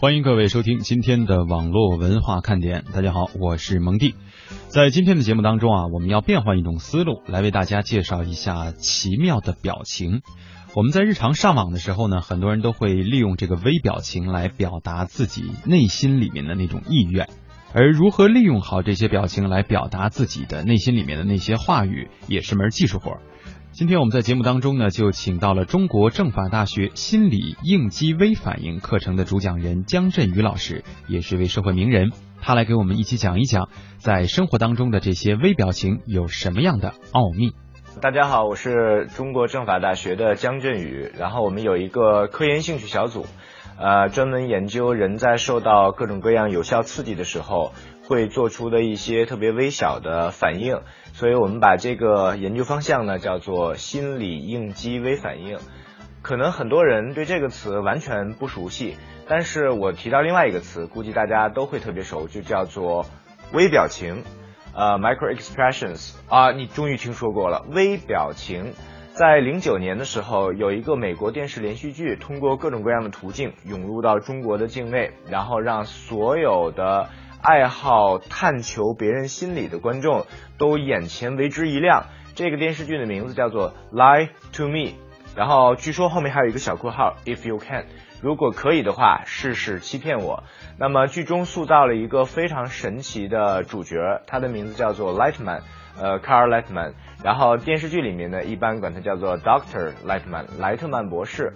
[0.00, 2.84] 欢迎各位收听今天的网络文化看点。
[2.94, 4.14] 大家好，我是蒙蒂。
[4.68, 10.22] 在今天的节目当中啊，我们要变换一种思路，来为大家介绍一下奇妙的表情。
[10.76, 17.28] 我们在日常上网的时候呢，很多人都会利用这个微表情来表达自己内心里面的那种意愿。
[17.74, 23.18] 而如何利用好这些表情来表达自己的内心里面的那些话语，也是门技术活。
[23.70, 32.10] 今天我们在节目当中呢，就请到了中国政法大学心理应激微反应课程的主讲人姜振宇老师，也是一位社会名人，
[32.40, 37.52] 他来给我们一起讲一讲，在生活当中的这些微表情有什么样的奥秘。
[38.00, 43.26] 大家好，我是中国政法大学的姜振宇，然后我们有一个科研兴趣小组，
[43.78, 47.72] 呃，专门研究人在受到各种各样有效刺激的时候。
[48.08, 50.80] 会做出的一些特别微小的反应，
[51.18, 55.58] 所以我们把这个研究方向呢叫做心理应激微反应。
[56.22, 58.96] 可能很多人对这个词完全不熟悉，
[59.26, 63.04] 但是我提到另外一个词，估计大家都会特别熟，就叫做
[63.52, 64.22] 微表情，
[64.72, 68.74] 呃，micro expressions 啊，你终于听说过了，微表情。
[69.14, 77.08] 在零九年的时候，有一个美国电视连续剧，通过各种各样的途径涌入到中国的境内，然后让所有的。
[77.40, 80.26] 爱好探求别人心理的观众
[80.58, 82.06] 都眼前为之一亮。
[82.34, 84.74] 这个电视剧的名字叫做《Lie to Me》，
[85.34, 87.86] 然后据说后面还有一个小括号，If you can，
[88.22, 90.44] 如果可以的话，试试欺骗我。
[90.78, 95.62] 那么剧中塑造了一个非常神奇的主角，他的名字叫做 Lightman，
[96.00, 96.92] 呃，Carl Lightman。
[97.24, 101.54] 然后电视剧里面呢，一般管他叫做 Doctor Lightman，莱特曼博士。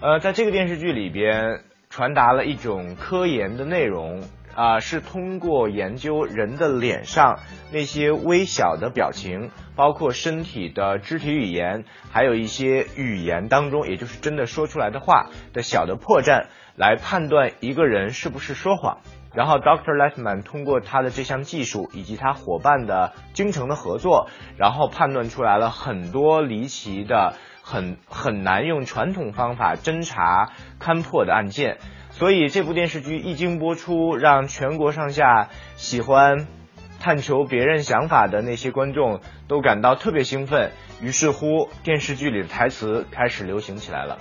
[0.00, 1.60] 呃，在这个电视剧里边，
[1.90, 4.22] 传达了一种科研的内容。
[4.54, 7.40] 啊，是通过研究人的脸上
[7.72, 18.98] 那些微小的表情，包括身体的肢体语言，还有一些语言当中，也就是真的说出来的话的小的破绽，来判断一个人是不是说谎。
[19.34, 19.96] 然后，Dr.
[19.96, 31.78] Letman 通过他的这项技术以及他伙伴的精诚的合作，然后判断出来了很多离奇的、很很难用传统方法侦查勘破的案件。
[32.12, 36.46] 所以这部电视剧一经播出，让全国上下喜欢
[37.00, 40.70] 探求别人想法的那些观众都感到特别兴奋。
[41.00, 44.18] 于是乎，电视剧里的台词开始流行起来了。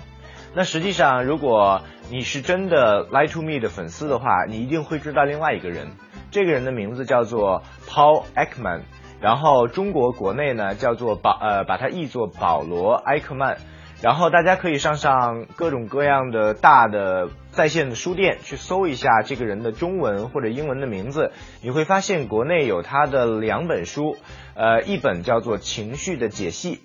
[0.55, 5.89] 那实际上，如果你是真的《Lie to Me》的粉丝的话，你一定会知道另外一个人。
[6.31, 8.81] 这个人的名字叫做 Paul Ekman，
[9.19, 13.57] 然后中国国内呢叫做保呃把它译作保罗·埃克曼。
[14.01, 21.31] 然后大家可以上上各种各样的大的在线的书店去搜一下这个人的中文或者英文的名字，
[21.61, 24.15] 你会发现国内有他的两本书，
[24.55, 26.75] 呃，一本叫做《情绪的解析》，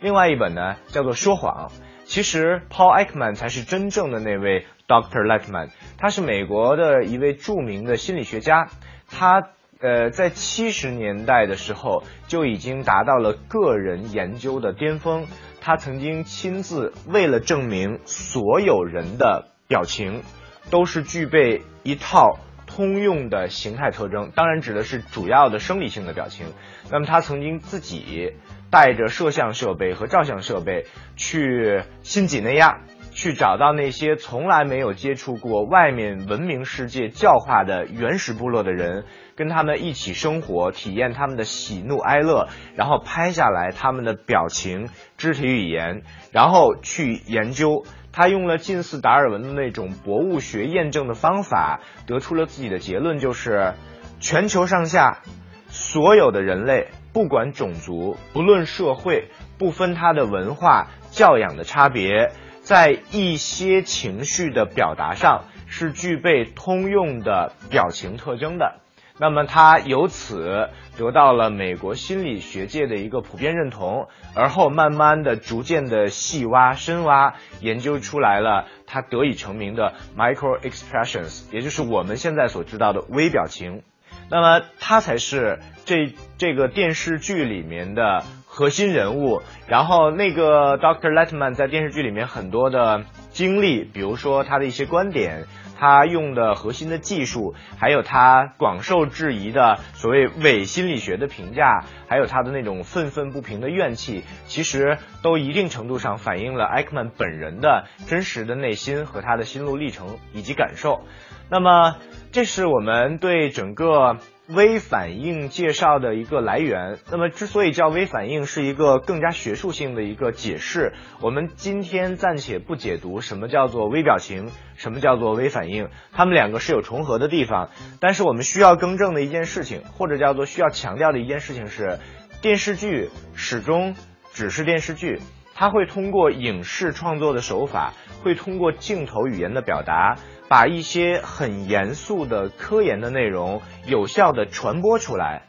[0.00, 1.68] 另外一本呢叫做《说谎》。
[2.04, 8.68] 其实 Paul Ekman 才是真正的那位 Doctor Letman，他是美国的一位著名的心理学家，
[9.10, 9.48] 他
[9.80, 15.26] 呃在七十年代的时候就已经达到了个人研究的巅峰。
[15.62, 20.22] 他曾经亲自为了证明所有人的表情
[20.70, 26.46] 都是具备一套通用的形态特征，当然指的是主要的生理性的表情。
[26.90, 28.32] 那么他曾经自己
[28.70, 30.86] 带着摄像设备和照相设备
[31.16, 32.80] 去新几内亚，
[33.12, 39.04] 去找到那些从来没有接触过外面文明世界教化的原始部落的人。
[39.36, 47.84] 跟他们一起生活，体验他们的喜怒哀乐，然后拍下来他们的表情、肢体语言，然后去研究。
[48.14, 53.74] 他用了近似达尔文的那种博物学验证的方法，得出了自己的结论，就是
[54.20, 55.18] 全球上下
[55.66, 62.30] 所有的人类，不管种族，不论社会，不分他的文化、教养的差别，
[62.62, 68.80] 在一些情绪的表达上是具备通用的表情特征的。
[69.18, 83.82] 那么他由此得到了美国心理学界的一个普遍认同，而后慢慢的、逐渐的细挖深挖，研究出来了他得以成名的 micro expressions，也就是我们现在所知道的微表情。
[84.30, 89.42] 那么他才是这这个电视剧里面的核心人物。
[89.68, 91.12] 然后那个 Dr.
[91.12, 95.44] Letman 在电视剧里面很多的经历，比如说他的一些观点。
[95.76, 111.04] 他用的核心的技术，还有他广受质疑的所谓伪心理学的评价，还有他的那种愤愤不平的怨气，其实都一定程度上反映了艾克曼本人的真实的内心和他的心路历程以及感受。
[111.50, 111.96] 那么，
[112.30, 114.18] 这是我们对整个
[114.48, 116.98] 微反应介绍的一个来源。
[117.10, 120.92] 那么，之所以叫微反应，是一个更加学术性的一个解释。
[121.22, 127.70] 我们今天暂且不解读什么叫做微表情，什么叫做微反应，它们两个是有重合的地方。
[128.00, 131.98] 但是，我们需要更正的一件事情，或者叫做需要强调的一件事情是，
[132.42, 133.96] 电视剧始终
[134.34, 135.20] 只是电视剧，
[135.54, 140.16] 它会通过影视创作的手法，会通过镜头语言的表达。
[140.48, 145.42] 把一些很严肃的科研的内容有效的传播出来，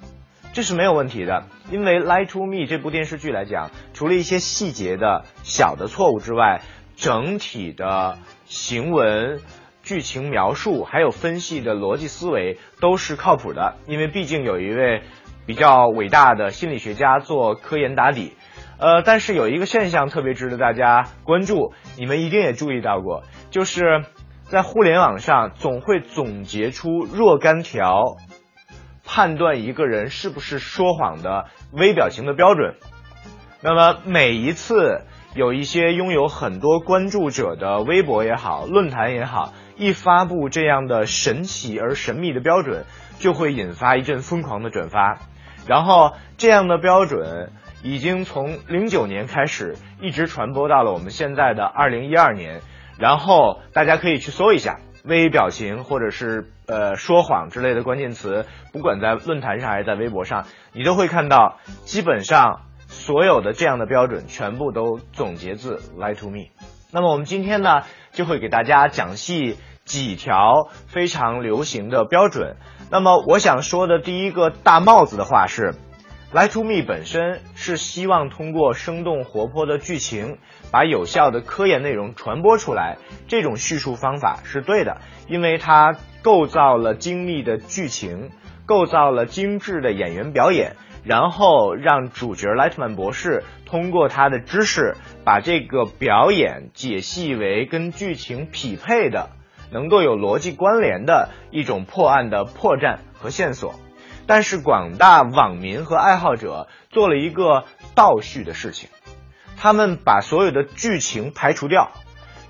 [0.54, 1.44] 这是没有问题的。
[1.70, 6.62] 因为《Lie to Me》这部电视剧来讲，除了一些细节的小的错误之外，
[6.96, 9.42] 整体的行文、
[9.84, 13.76] 剧情描述还有分析的逻辑思维都是靠谱的。
[13.88, 15.02] 因为毕竟有一位
[15.46, 18.34] 比较伟大的心理学家做科研打底。
[18.78, 24.06] 呃，但是有一个现象特别值得大家关注，你们一定也注意到过，就是。
[24.48, 28.18] 在互联网上，总会总结出若干条
[29.04, 32.76] 判断一个人是不是说谎的微表情的标准。
[33.62, 35.02] 那么每一次
[35.34, 42.86] 有一些拥有很多关注者的微博也好，论坛也好，一发布这样的神奇而神秘的标准，
[43.18, 45.18] 就会引发一阵疯狂的转发。
[45.68, 47.52] 然后这样的标准
[47.82, 52.62] 已经从零九年开始，一直传播到了我们现在的二零一二年。
[52.98, 66.48] 然后大家可以去搜一下微表情或者是呃说谎之类的关键词，不管在论坛上还是在微博上，你都会看到，基本上所有的这样的标准全部都总结自 Lie to Me。
[66.92, 67.82] 那么我们今天呢，
[68.12, 72.56] 就会给大家讲细几条非常流行的标准。
[72.90, 75.76] 那么我想说的第一个大帽子的话是。
[76.34, 80.40] Lie to Me 本身是希望通过生动活泼的剧情，
[80.72, 82.98] 把有效的科研内容传播出来。
[83.28, 84.98] 这种叙述方法是对的，
[85.28, 88.30] 因为它构造了精密的剧情，
[88.66, 99.30] 构造了精致的演员表演，然后让主角莱特曼博士通过他的知识，把这个表演解析为跟剧情匹配的，
[99.72, 103.74] 能够有逻辑关联的一种破案的破绽和线索。
[104.28, 108.90] 但是广大网民和爱好者做了一个倒叙的事情，
[109.58, 111.92] 他们把所有的剧情排除掉，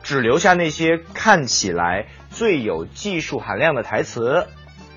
[0.04, 4.48] 只留下那些看起来最有技术含量的台词。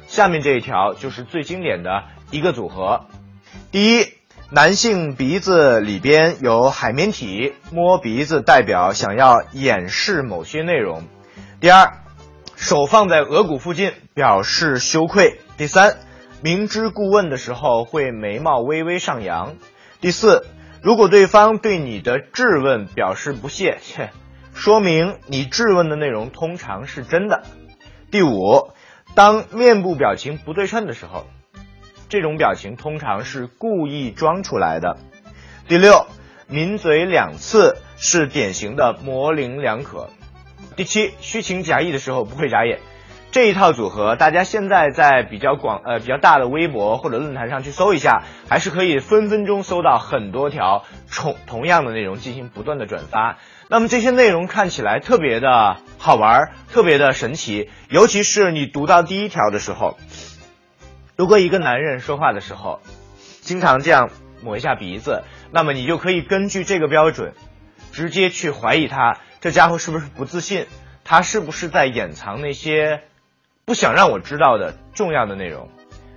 [0.06, 3.06] 下面这一条就是最经典的一个组合：
[3.70, 4.06] 第一，
[4.50, 11.02] 男性鼻子里边有海绵体，摸鼻子代表想要掩饰某些内容；
[11.60, 11.92] 第二，
[12.56, 15.96] 手放在额骨附近表示羞愧；第三。
[16.40, 19.56] 明知故问的时候会眉毛微微上扬。
[20.00, 20.46] 第四，
[20.82, 24.10] 如果对方对你的质问表示不屑，切，
[24.54, 27.42] 说明你质问的内容通常是真的。
[28.10, 28.70] 第五，
[29.14, 31.26] 当面部表情不对称的时候，
[32.08, 34.96] 这种表情通常是故意装出来的。
[35.66, 36.06] 第六，
[36.46, 40.08] 抿嘴两次是典型的模棱两可。
[40.76, 42.78] 第七，虚情假意的时候不会眨眼。
[43.30, 53.36] 这一套组合，大家现在在比较广呃比较大的微博或者论坛上去搜一下，还是可以分分钟搜到很多条同同样的内容进行不断的转发。
[53.68, 59.98] 那么这些内容看起来特别的好玩，特别的神奇，尤其是你读到第一条的时候，
[61.14, 62.80] 如果一个男人说话的时候，
[63.42, 64.08] 经常这样
[64.42, 65.22] 抹一下鼻子，
[65.52, 67.34] 那么你就可以根据这个标准，
[67.92, 70.66] 直接去怀疑他这家伙是不是不自信，
[71.04, 73.02] 他是不是在掩藏那些。
[73.68, 75.68] 不想让我知道的重要的内容，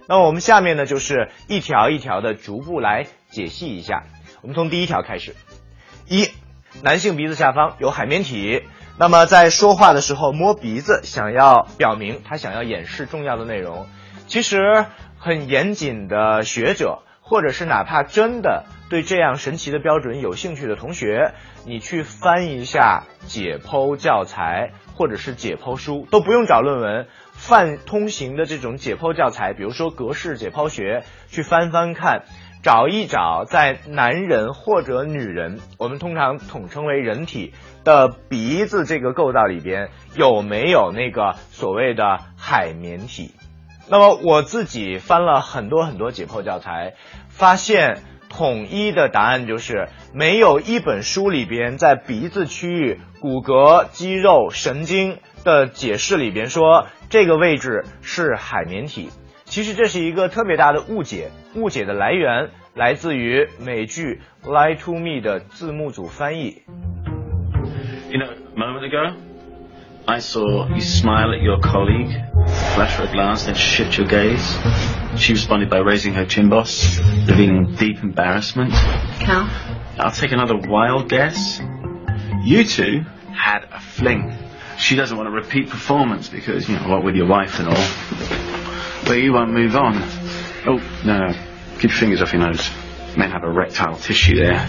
[0.07, 4.03] 那我们下面呢就是一条一条的逐步来解析一下。
[4.41, 5.35] 我们从第一条开始：
[6.07, 6.29] 一，
[6.81, 8.63] 男性鼻子下方有海绵体，
[8.97, 13.85] 那么在说话的时候摸鼻子，想要表明他想要掩饰重要的内容。
[14.27, 14.85] 其实
[15.17, 21.33] 很严谨的学者，或者是哪怕真的对这样神奇的标准有兴趣的同学，
[21.65, 27.07] 你去翻一下解剖教材或者是解剖书，都不用找论文。
[27.41, 32.25] 泛通行的这种解剖教材，比如说格式解剖学，去翻翻看，
[32.61, 37.51] 找一找在男人或者女人，我们通常统称为人体
[37.83, 43.31] 的鼻子这个构造里边有没有那个所谓的海绵体。
[43.89, 46.93] 那么我自己翻了很多很多解剖教材，
[47.27, 56.87] 发现统一的答案就是没有一本书里边在鼻子区域骨骼、肌肉、神经的解释里边说。
[57.09, 59.09] 这个位置是海绵体，
[59.43, 61.29] 其实这是一个特别大的误解。
[61.55, 66.61] 误解的来源来自于美剧《Lie to Me》的字幕组翻译。
[68.09, 69.17] You know, a moment ago,
[70.05, 72.15] I saw you smile at your colleague,
[72.75, 74.57] flash her a glance, then shift your gaze.
[75.17, 78.71] She responded by raising her chin boss, revealing deep embarrassment.
[79.19, 79.49] Cal?
[79.99, 81.59] I'll take another wild guess.
[82.45, 83.03] You two
[83.35, 84.31] had a fling.
[84.80, 87.86] She doesn't want a repeat performance because, you know, what with your wife and all.
[89.04, 89.94] But you won't move on.
[90.66, 91.32] Oh, no, no.
[91.74, 92.70] Keep your fingers off your nose.
[93.16, 94.68] Men have erectile tissue there.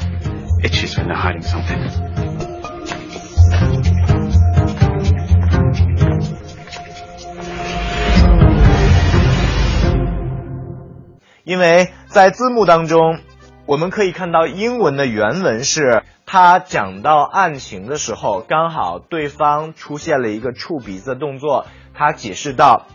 [0.63, 1.81] Itches when they're hiding something.
[11.47, 13.21] 因为在字幕当中，
[13.72, 21.64] 我们可以看到英文的原文是，他讲到案情的时候，刚好对方出现了一个触鼻子的动作，
[21.94, 22.86] 他解释到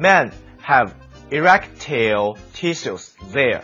[0.00, 0.30] ，Men
[0.66, 0.88] have
[1.28, 3.60] erectile tissues there。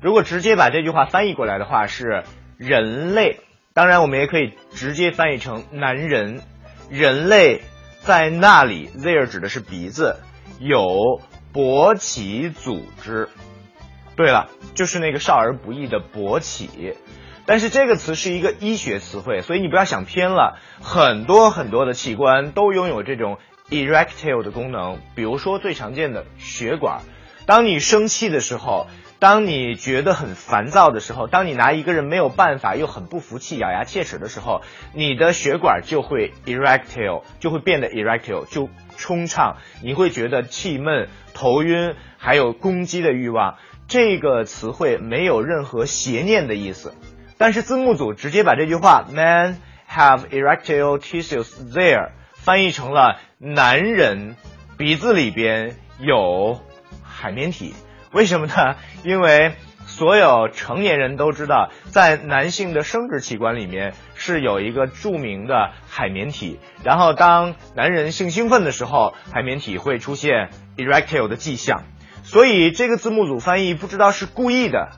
[0.00, 2.24] 如果直接把这句话翻译过来的话，是
[2.56, 3.40] 人类，
[3.74, 6.40] 当然我们也可以直接翻译成男人，
[6.88, 7.60] 人类
[8.00, 10.16] 在那里，there 指的是鼻子，
[10.58, 11.20] 有
[11.52, 13.28] 勃起组织。
[14.18, 16.96] 对了，就是那个少儿不宜的勃起，
[17.46, 20.58] 但是这个词是一个医学词汇，所以你不要想偏了。
[20.82, 23.38] 很多很多的器官都拥有这种
[23.70, 27.02] erectile 的功能，比如说最常见的血管。
[27.46, 28.88] 当你生气的时候，
[29.20, 34.62] 当你觉得很烦躁的时候，当你拿一个人没有办法又很不服气、咬牙切齿的时候，
[34.94, 43.56] 你的血管就会 erectile，就会变得 erectile，就充畅，你会觉得气闷、头晕，还有攻击的欲望。
[43.88, 46.92] 这个词汇没有任何邪念的意思，
[47.38, 49.54] 但是字幕组直接把这句话 "Men
[49.90, 54.36] have erectile tissues there" 翻译成了男人
[54.76, 56.60] 鼻子里边有
[57.02, 57.74] 海绵体。
[58.12, 58.76] 为什么呢？
[59.04, 59.52] 因为
[59.86, 71.84] 所有成年人都知道，在男性的生殖器官里面是有一个著名的海绵体，然后当男人性兴奋的时候，海绵体会出现 erectile 的迹象。
[72.28, 74.90] 所以这个字幕组翻译不知道是故意的，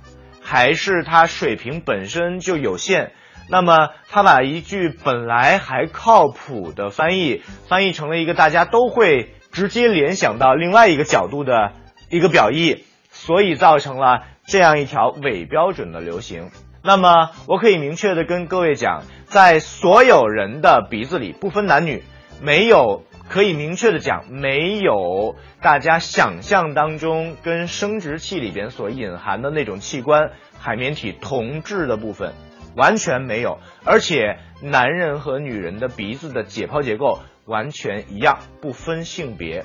[0.42, 3.12] 还是他水平本身就有限。
[3.48, 11.72] 那么他把一句本来还靠谱的翻译，翻译成了一个大家都会直接联想到另外一个角度的
[12.08, 16.50] 一个表意，所以造成了这样一条伪标准的流行。
[16.82, 22.02] 那么我可以明确的跟各位讲，在所有人的鼻子里，不分男女，
[22.42, 23.04] 没有。
[23.30, 32.32] 可以明确的讲，没有大家想象当中跟生殖器里边所隐含的那种器官海绵体同质的部分，
[32.74, 33.60] 完全没有。
[33.84, 39.64] 而且男人和女人的鼻子的解剖结构完全一样，不分性别。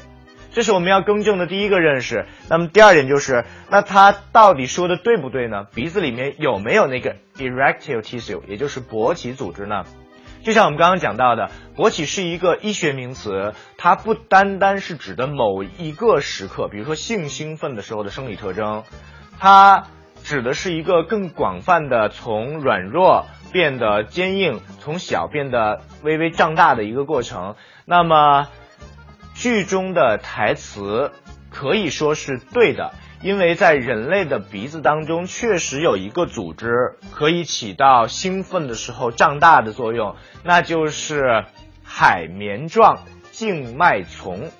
[0.51, 2.27] 这是我们要更正的第一个认识。
[2.47, 5.65] 那么第二点就是，那他到底说的对不对呢？
[5.73, 9.85] 鼻子里面有没有那个 erectile tissue，也就是勃起组织呢？
[10.45, 18.83] 就像我们刚刚讲到的，勃起是一个医学名词，它不单单是指的某一个时刻，比如说性兴奋的时候的生理特征，
[19.39, 19.87] 它
[20.23, 27.55] 指的是一个更广泛的从软弱变得坚硬，从小变得微微胀大的一个过程。
[27.85, 28.47] 那么，
[29.33, 31.11] 剧中的台词
[31.49, 32.93] 可以说是对的。
[33.21, 41.45] 因为在人类的鼻子当中，确实有一个组织可以起到兴奋的时候胀大的作用，那就是
[41.83, 44.51] 海绵状静脉丛。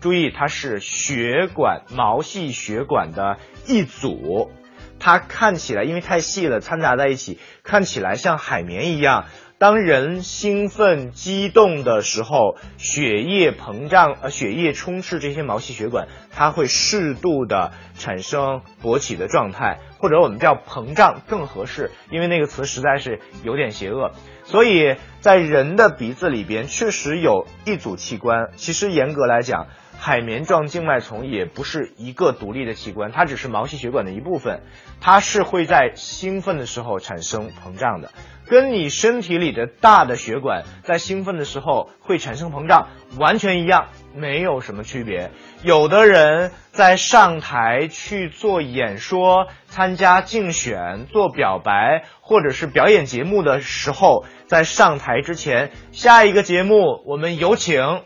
[0.00, 4.50] 注意，它是血管毛细血管的一组，
[4.98, 9.26] 它看起来因为太细了，掺杂在一起，看起来像海绵一样。
[9.62, 24.10] 当人兴奋、激动的时候，血液膨胀，呃，血液充斥这些毛细血管，它会适度的产生勃起的状态，或者我们叫膨胀更合适，因为那个词实在是有点邪恶。
[24.42, 29.68] 所以在人的鼻子里边，确实有一组器官，其实严格来讲。
[29.94, 34.62] 海绵状静脉丛也不是一个独立的器官，它只是毛细血管的一部分，
[35.00, 38.10] 它是会在兴奋的时候产生膨胀的，
[38.46, 45.30] 跟你身体里的大的血管在兴奋的时候会产生膨胀完全一样，没有什么区别。
[45.62, 58.02] 有的人在上台去做演说、参加竞选、做表白或者是表演节目的时候，在上台之前，下一个节目我们有请。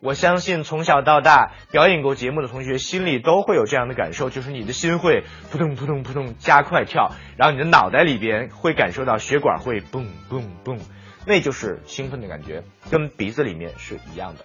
[0.00, 10.78] 我相信从小到大表演过节目的同学心里都会有这样的感受，就是你的心会扑通扑通扑通加快跳，然后你的脑袋里边会感受到血管会嘣嘣嘣，
[11.26, 12.62] 那就是兴奋的感觉，
[12.92, 14.44] 跟鼻子里面是一样的。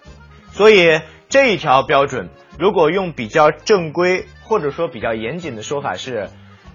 [0.50, 6.30] 所以这一条标准，如果用比较正规或者说比较严谨的说法是，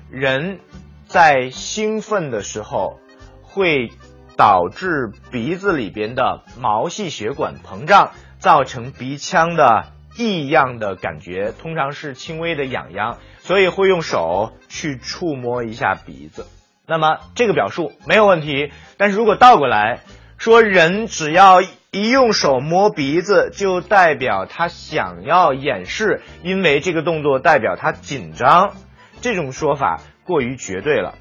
[0.09, 0.59] 人
[1.05, 2.99] 在兴奋的时候
[3.41, 3.91] 会
[4.37, 8.11] 导致鼻子里边的毛细血管膨胀。
[8.39, 16.47] 造成鼻腔的异样的感觉，通常是轻微的痒痒，所以会用手去触摸一下鼻子。
[16.87, 19.99] 那么这个表述没有问题，但是如果倒过来
[20.37, 28.73] 说，人只要一用手摸鼻子，就代表他想要掩饰，因为这个动作代表他紧张，
[29.21, 31.15] 这种说法过于绝对了。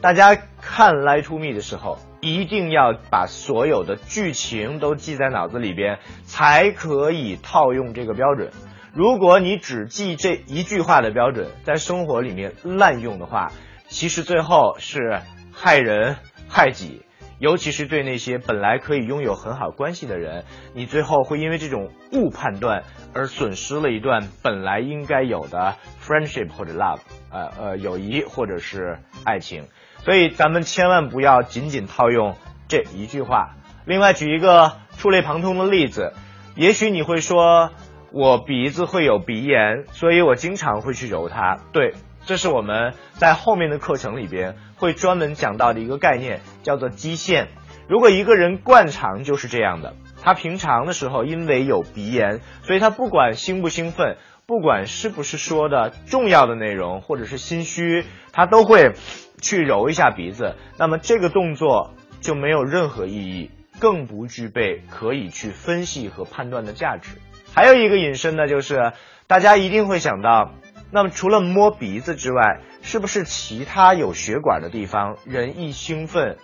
[0.00, 8.50] 大家看《Lie to Me》的时候，一定要把所有的剧情都记在脑子里边，才可以套用这个标准。
[8.92, 13.52] 如果你只记这一句话的标准，在生活里面滥用的话，
[13.86, 15.20] 其实最后是
[15.52, 16.16] 害人
[16.48, 17.04] 害己，
[17.38, 22.82] 尤其是对那些本来可以拥有很好关系的人，你最后会因为这种误判断
[23.14, 29.68] 而损失了一段本来应该有的 friendship 或者 love，呃呃友谊或者是爱情。
[30.06, 32.36] 所以咱们千万不要仅仅套用
[32.68, 33.56] 这一句话。
[33.86, 36.12] 另外举一个触类旁通的例子，
[36.54, 37.72] 也许你会说，
[38.12, 41.58] 我鼻子会有鼻炎，所以我经常会去揉它。
[41.72, 41.94] 对，
[42.24, 47.48] 这是我们在后面的课程里边会专门讲到的一个概念，叫做肌腺。
[47.88, 58.92] 如果一个人惯常就是这样的，他平常的时候因为有鼻炎，所以他不管兴不兴奋，不管是不是说的重要的内容，或者是心虚，他都会。
[59.40, 67.18] 去揉一下鼻子，那么这个动作就没有任何意义，更不具备可以去分析和判断的价值。
[67.54, 68.92] 还有一个引申呢，就是
[69.26, 70.52] 大家一定会想到，
[70.90, 76.36] 那么除了摸鼻子之外，是不是其他有血管的地方，人一兴奋，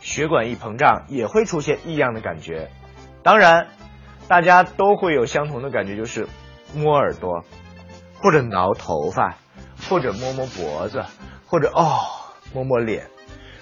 [0.00, 2.70] 血管一膨胀，也会出现异样的感觉？
[3.22, 3.68] 当然，
[4.28, 6.28] 大家都会有相同的感觉，就是
[6.74, 7.44] 摸耳朵，
[8.20, 9.36] 或者挠头发，
[9.88, 11.04] 或者摸摸脖子，
[11.46, 12.19] 或者哦。
[12.52, 13.08] 摸摸脸，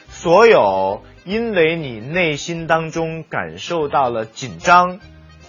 [0.09, 5.00] 所有因为你内心当中感受到了紧张、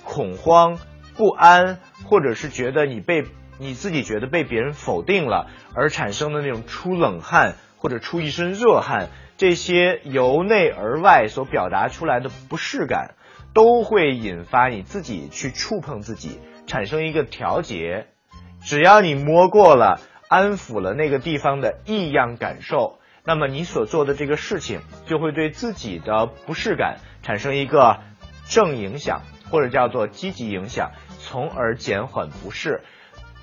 [0.04, 0.78] 恐慌、
[1.16, 3.24] 不安，或者是觉得你被
[3.58, 13.16] 你自己觉得被别人否定了而产生的那种出冷汗或者出一身热汗，这些由内而外所表达出来的不适感，
[13.54, 18.08] 都会引发你自己去触碰自己，产生一个调节。
[18.62, 22.99] 只要你摸过了，安抚了那个地方的异样感受。
[23.24, 28.00] 那么你所做的这个事情就会对自己的不适感产生一个
[28.48, 32.82] 正影响，或者叫做积极影响，从而减缓不适。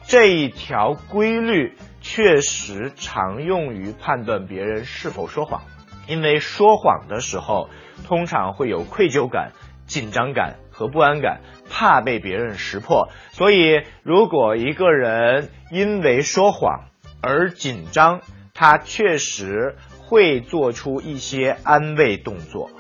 [0.09, 5.63] 这一条规律确实常用于判断别人是否说谎，
[6.07, 7.69] 因为说谎的时候
[8.07, 9.51] 通常会有愧疚感、
[9.87, 13.09] 紧张感和不安感，怕被别人识破。
[13.33, 16.85] 所以，如果一个人因为说谎
[17.21, 18.21] 而紧张，
[18.57, 22.71] 他确实会做出一些安慰动作，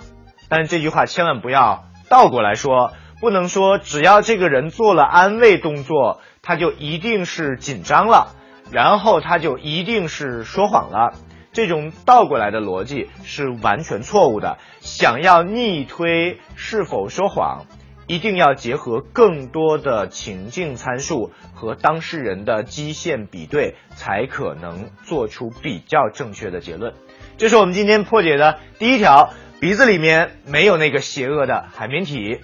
[0.48, 8.34] 但是这句话千万不要倒过来说，不能说只要这个人做了安慰动作，他就一定是紧张了，
[8.70, 11.12] 然后他就一定是说谎了。
[11.52, 14.58] 这种倒过来的逻辑是完全错误的。
[14.80, 17.66] 想要逆推是否说谎？
[18.06, 26.94] 一定要结合更多的情境参数和当事人的基线比对，才可能做出比较正确的结论。
[27.36, 32.40] 这是我们今天破解的第一条：鼻子里面没有那个邪恶的海绵体。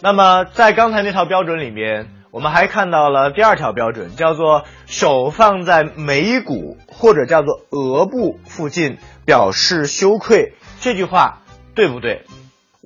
[0.00, 10.54] 那么在刚才那套标准里面，我们还看到了第二条标准，叫做手放在眉骨或者叫做额部附近，表示羞愧。
[10.80, 11.42] 这句话
[11.74, 12.24] 对不对？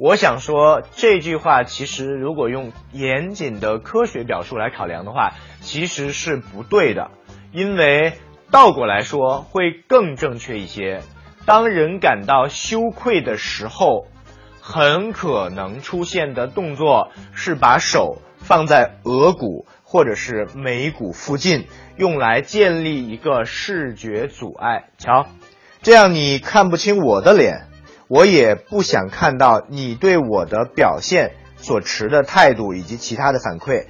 [0.01, 7.11] 我想说这句话，其实如果用严谨的科学表述来考量的话，其实是不对的，
[7.51, 8.13] 因为
[8.53, 11.01] 倒过来说会更正确一些。
[11.47, 14.07] 当人感到羞愧的时候，
[14.61, 24.91] 很可能出现的动作是把手放在额骨或者是眉骨附近，用来建立一个视觉阻碍。
[24.97, 25.27] 瞧，
[25.83, 27.68] 这样你看不清我的脸。
[28.09, 33.87] 我也不想看到你对我的表现所持的态度以及其他的反馈。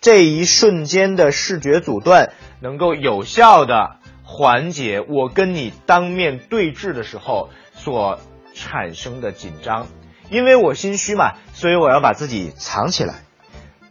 [0.00, 8.18] 这一瞬间的视觉阻断能够有效的缓解我跟你当面对峙的时候所
[8.52, 9.86] 产生的紧张。
[10.30, 13.14] 因为我心虚嘛，所以我要把自己藏起来。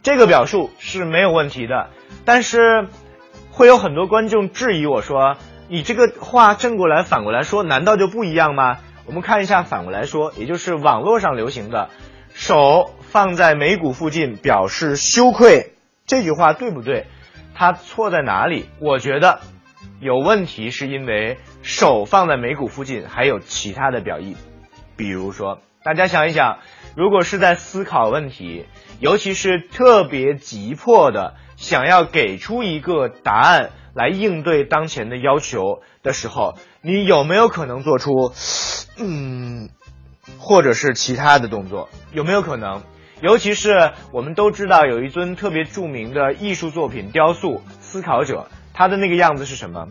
[0.02, 1.88] 这个表述是没有问题的，
[2.24, 2.88] 但是
[3.50, 5.36] 会有很多观众质疑我说
[5.70, 11.90] ：“你这个话正过来反过来说，难道就不一样吗？”我们看一下，反过来说，也就是网络上流行的
[12.34, 15.72] “手放在眉骨附近表示羞愧”
[16.06, 17.06] 这句话对不对？
[17.54, 18.66] 它错在哪里？
[18.80, 19.40] 我觉得
[20.00, 24.36] 有问题，是因为手放在眉骨附近还有其他的表意，
[24.96, 26.58] 比如说，大家想一想，
[26.96, 28.66] 如果是在思考问题，
[29.00, 31.34] 尤其是特别急迫的。
[31.56, 38.32] 想要给出一个答案来应对当前的要求的时候，你有没有可能做出，
[38.98, 39.70] 嗯，
[40.38, 41.88] 或者是其他的动作？
[42.12, 42.82] 有没有可能？
[43.20, 49.88] 尤其是我们都知道有一尊特别著名的艺术作品雕塑《思考者》，他的那个样子是什么？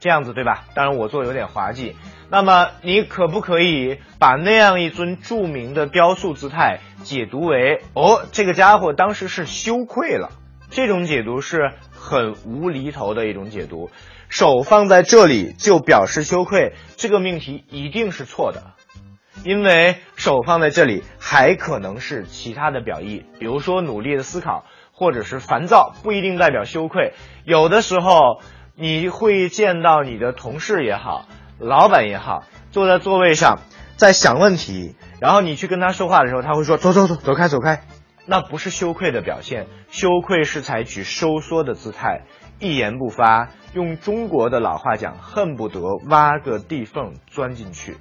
[0.00, 0.64] 这样子对吧？
[0.74, 1.96] 当然我做有点滑稽。
[2.28, 10.30] 那么你可不可以把那样一尊著名的雕塑姿态解读为哦，这个家伙当时是羞愧了？
[10.68, 13.90] 这种解读是很无厘头的一种解读。
[14.28, 18.74] 手放在这里就表示羞愧，这个命题一定是错的。
[19.44, 27.12] 因为手放在这里，还可能是其他的表意，比如说努力的思考，或者是烦躁，不一定代表羞愧。
[27.44, 28.40] 有的时候
[28.74, 33.60] 你会见到你的同事也好，老板也好，坐在座位上
[33.96, 37.84] 在想问题，然后你去跟他说话的时候，他会说走走走，走开走开，
[38.24, 42.22] 那不是羞愧的表现，羞愧是采取收缩的姿态，
[42.58, 43.50] 一言不发。
[43.74, 47.96] 用中国的老话讲，恨不得挖个地缝钻进去。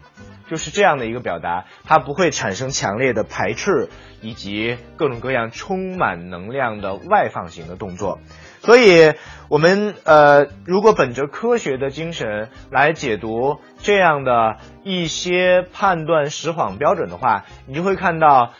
[0.47, 3.89] 就是这样的一个表达，它不会产生强烈的排斥，
[4.21, 8.19] 以及各种各样充满能量的外放型的动作。
[8.61, 9.13] 所以，
[9.49, 18.53] 我们呃，如果本着科学的精神来解读这样的一些判断实谎标准的话，你就会看到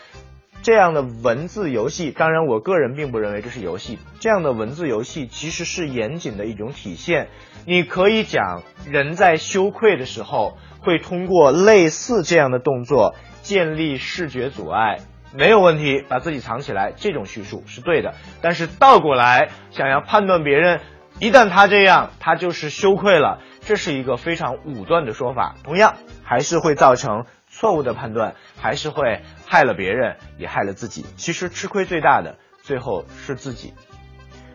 [0.66, 2.10] 这样的文字游戏。
[2.10, 4.00] 当然，我个人并不认为这是游戏。
[4.20, 7.28] 这样的文字游戏其实是严谨的一种体现。
[7.68, 10.58] 你可以讲，人在羞愧的时候。
[10.80, 15.00] 会通过类似这样的动作建立视觉阻碍，
[15.34, 18.14] 没有问题，把自己藏起来，这种叙述是对的。
[18.44, 20.82] 但是倒过来想要判断别人，
[21.20, 27.26] 一旦他这样，他就是羞愧了，这是一个非常武断的说法，同样还是会造成
[27.58, 31.06] 错误的判断，还是会害了别人，也害了自己。
[31.16, 33.74] 其实吃亏最大的最后是自己。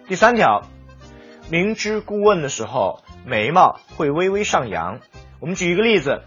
[0.06, 0.64] 第三条，
[1.50, 5.00] 明知故问的时候，眉毛会微微上扬。
[5.40, 6.24] 我们举一个例子，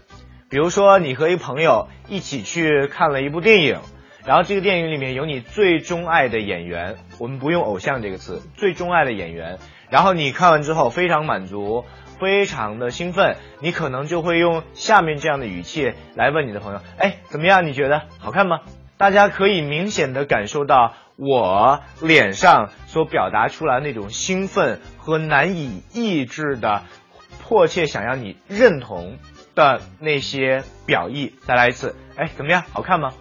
[0.48, 3.78] 比如说你和一朋友一起去看了一部电影，
[4.26, 9.60] 然后这个电影里面有你最钟爱的演员，我们不用偶像这个词，最钟爱的演员，
[9.90, 11.84] 然后你看完之后非常满足，
[12.18, 17.66] 非常的兴奋，你可能就会用下面这样的语气来问你的朋友，哎，怎么样？
[17.66, 18.60] 你觉得好看吗？
[18.96, 26.82] 大家可以明显的感受到我脸上所表达出来那种兴奋和难以抑制的。
[27.42, 29.18] 迫切想要你认同
[29.54, 32.62] 的那些表意，再来一次，哎，怎么样？
[32.72, 33.12] 好看吗？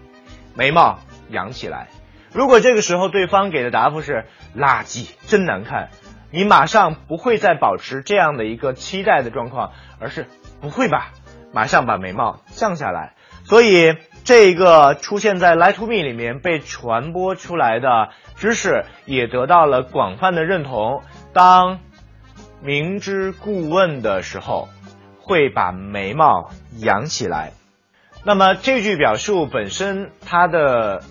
[0.56, 1.90] 眉毛扬起来。
[2.32, 4.26] 如果这个时候对方给的答复是
[4.56, 5.90] 垃圾，真难看，
[6.34, 10.26] 你马上不会再保持这样的一个期待的状况，而是
[10.62, 11.12] 不会吧？
[11.54, 13.14] 马上把眉毛降下来。
[13.44, 21.04] 所以，这个出现在《Lie to Me》里面被传播出来的知识，也得到了广泛的认同。
[21.34, 21.78] 当
[22.64, 24.70] 明知故问的时候，
[25.20, 27.52] 会把眉毛扬起来。
[28.24, 31.04] 那么这句表述本身，它的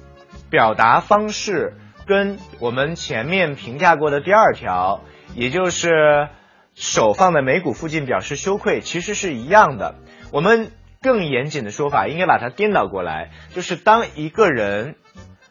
[0.50, 1.74] 表达方式
[2.06, 5.02] 跟我们前面评价过的第二条，
[5.34, 6.28] 也就是
[6.74, 9.96] 手放在眉骨附近表示羞愧，其实是一样的。
[10.32, 14.96] 我们更严谨的说法，应该把它颠倒过来，就是当一个人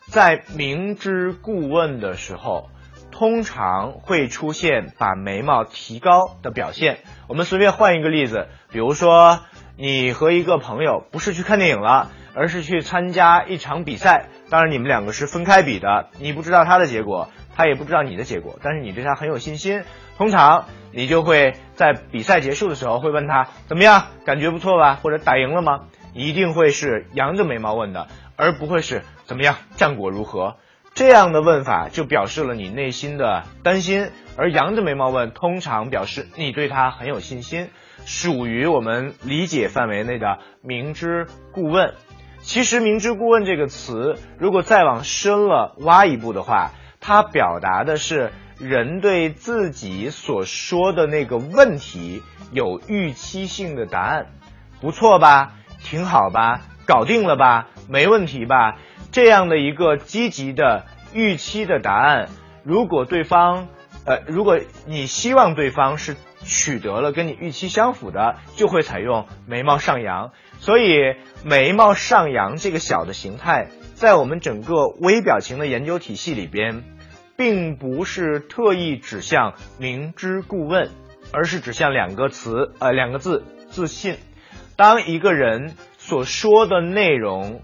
[0.08, 2.70] 在明知故问的时候。
[3.13, 7.00] 通常会出现把眉毛提高的表现。
[7.28, 9.41] 我们随便换一个例子，比如说
[9.78, 14.30] 你和一个朋友不是去看电影了，而是去参加一场比赛。
[14.51, 19.83] 当然你们两个是分开比的，你不知道他的结果，他也不知道你的结果，但是你对他很有信心。
[20.17, 25.85] 通常你就会在比赛结束的时候会问他怎么样，感觉不错吧，或者打赢了吗？
[26.13, 30.57] 一定会是扬着眉毛问的，而不会是怎么样，战果如何。
[30.93, 37.69] 这样的问法就表示了你内心的担心，而扬着眉毛问通常表示你对他很有信心，
[38.03, 41.93] 属于我们理解范围内的明知故问。
[42.43, 54.27] 其实“明知故问”这个词，如果再往深了挖一步的话，它表达的是人对自己所说的那个问题有预期性的答案。
[54.82, 55.54] 不错吧？
[55.84, 56.62] 挺好吧？
[56.86, 57.67] 搞定了吧？
[57.88, 58.77] 没问题吧？
[59.12, 62.30] 这样的一个积极的预期的答案，
[62.63, 63.67] 如果对方，
[64.06, 70.32] 呃，如果你希望对方是取得了跟你预期相符的，就会采用眉毛上扬。
[70.62, 76.86] 所以，眉毛上扬这个小的形态，在我们整个微表情的研究体系里边，
[77.36, 80.89] 并不是特意指向明知故问，
[81.34, 84.15] 而是指向两个词，呃，两个字：自信。
[84.78, 87.62] 当一个人所说的内容。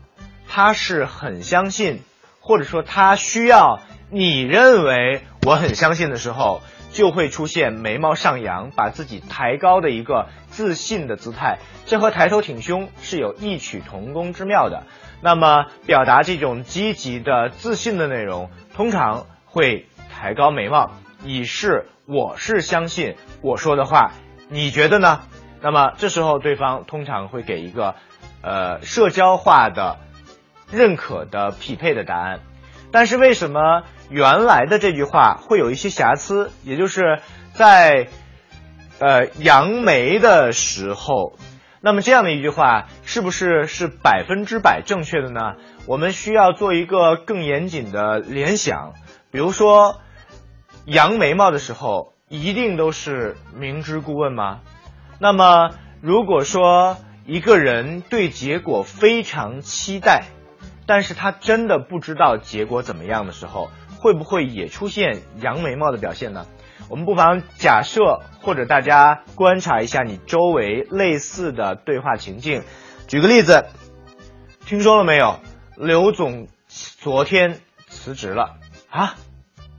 [0.50, 2.00] 他是很相信，
[2.40, 6.62] 或者说他需要你认为我很相信的时候，
[6.98, 11.60] 就会出现眉毛上扬，把自己抬高的一个自信的姿态。
[11.86, 14.88] 这和抬头挺胸是有异曲同工之妙的。
[15.22, 20.90] 那么，表达这种积极的自信的内容，通常会抬高眉毛，
[21.24, 24.14] 以示我是相信我说的话。
[24.50, 25.22] 你觉得呢？
[25.62, 27.94] 那么这时候对方通常会给一个，
[28.42, 30.00] 呃，社交化的、
[30.72, 32.40] 认可的匹配的答案。
[32.91, 36.52] 但是为什么原来的这句话会有一些瑕疵？
[36.63, 37.19] 也就是
[37.54, 38.08] 在，
[39.00, 41.38] 呃，扬眉的时候，
[41.82, 45.56] 那么这样的一句话是不是是百分之百正确的呢？
[45.86, 48.93] 我们需要做一个更严谨的联想。
[49.32, 50.00] 比如说，
[50.86, 54.62] 扬眉毛的时候，一定都是明知故问吗？
[55.19, 55.71] 那么，
[56.02, 60.23] 如果说一个人对结果非常期待，
[60.88, 63.69] 但是他真的不知道结果怎么样的时候，
[64.00, 66.47] 会不会也出现扬眉毛的表现呢？
[66.89, 72.63] 我们不妨假设或者大家观察一下你周围类似的对话情境。
[73.08, 73.65] 举个例子，
[74.65, 75.39] 听说了没有？
[75.76, 78.56] 刘总昨天辞职了
[78.89, 79.15] 啊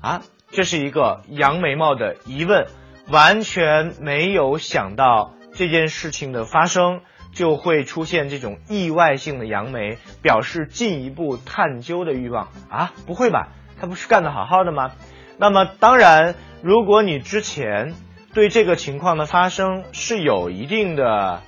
[0.00, 0.22] 啊！
[0.50, 2.66] 这是一个扬眉毛的疑问。
[3.10, 7.00] 完全没有想到这件事情的发生，
[7.32, 12.92] 就会出现这种意外性的扬眉，表示进一步探究的欲望啊？
[13.06, 13.48] 不会吧？
[13.80, 14.92] 他不是干得好好的吗？
[15.38, 17.94] 那么当然，如果你之前
[18.34, 21.42] 对这个情况的发生是有一定的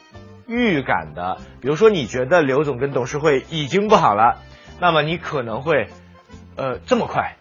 [0.47, 4.39] 预感的，比如说你觉得刘总跟董事会已经不好了，
[4.81, 5.89] 那么你可能会，
[6.57, 7.37] 呃，这么快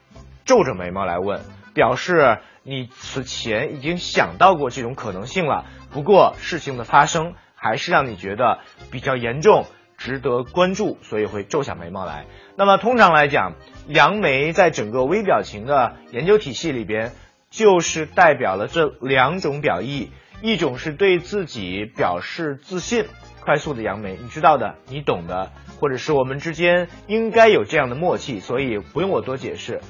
[0.46, 1.42] 皱着眉毛来问，
[1.74, 2.40] 表示。
[2.62, 8.60] 你此前已经想到过这种可能性了，不过事情的发生还是让你觉得
[8.92, 9.66] 比较严重，
[9.98, 12.26] 值得关注，所以会皱下眉毛来。
[12.56, 13.56] 那么通常来讲，
[13.88, 17.12] 扬眉在整个微表情的研究体系里边，
[17.50, 23.06] 就是代表了这两种表意，一种是对自己表示自信，
[23.42, 29.82] 快速的扬眉，你知道的，你懂的，或者是我们之间应该有这样的默契，所以不用我多解释。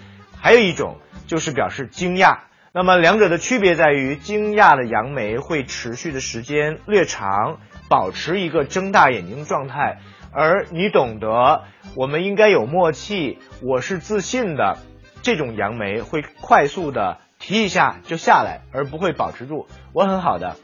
[0.41, 2.48] 还有一种就是表示惊讶。
[2.79, 9.97] 那么两者的区别在于，惊讶的扬眉会持续的时间略长，保持一个睁大眼睛的状态；
[10.31, 11.65] 而你懂得，
[11.97, 14.77] 我们应该有默契，我是自信的，
[15.21, 19.67] 这种扬眉会快速的提一下就下来，而不会保持住。
[19.91, 20.55] 我很好的，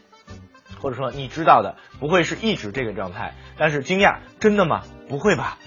[0.79, 3.33] 或者说你知道的，不会是一直这个状态。
[3.57, 4.83] 但是惊讶，真的吗？
[5.09, 5.57] 不会吧？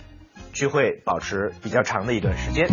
[0.54, 2.68] 就会保持比较长的一段时间。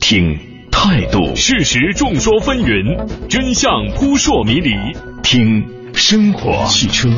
[0.00, 0.38] 听
[0.70, 4.74] 态度，事实众说纷纭，真相扑朔迷离。
[5.22, 7.08] 听生活，汽车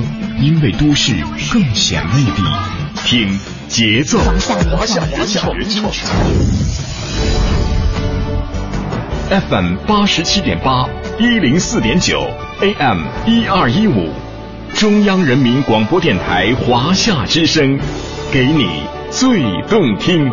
[0.41, 1.13] 因为都市
[1.53, 2.45] 更显魅力。
[3.05, 5.93] 听节奏，华夏华夏原创。
[9.31, 12.25] FM 八十七点八，一零四点九
[12.61, 14.11] ，AM 一二一五，
[14.75, 17.81] 中央人民广播电台华夏之声，
[18.31, 20.31] 给你最动听。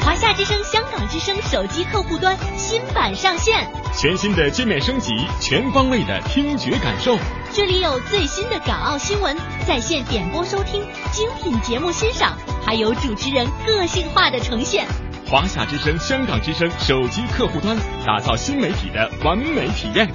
[0.00, 7.18] 华夏之声、香港之声手机客户端新版上线，全新的界面升级，全方位的听觉感受。
[7.52, 9.34] 这里有最新的港澳新闻，
[9.66, 14.86] 在线点播收听，精品节目欣赏，还有主持人个性化的呈现。
[15.26, 20.08] 华夏之声、香港之声手机客户端，打造新媒体的完美体验。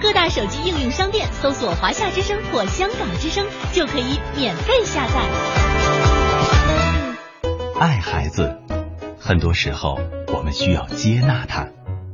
[0.00, 5.14] 各大手机应用商店，搜索“华夏之声”或“香港之声”，就可以免费下载。
[7.80, 8.56] 爱孩子。
[9.20, 11.66] 很多时候，我们需要接纳他。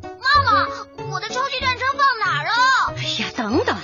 [0.02, 0.66] 妈妈，
[1.12, 2.50] 我的超级战车放哪儿了？
[2.96, 3.76] 哎呀，等等，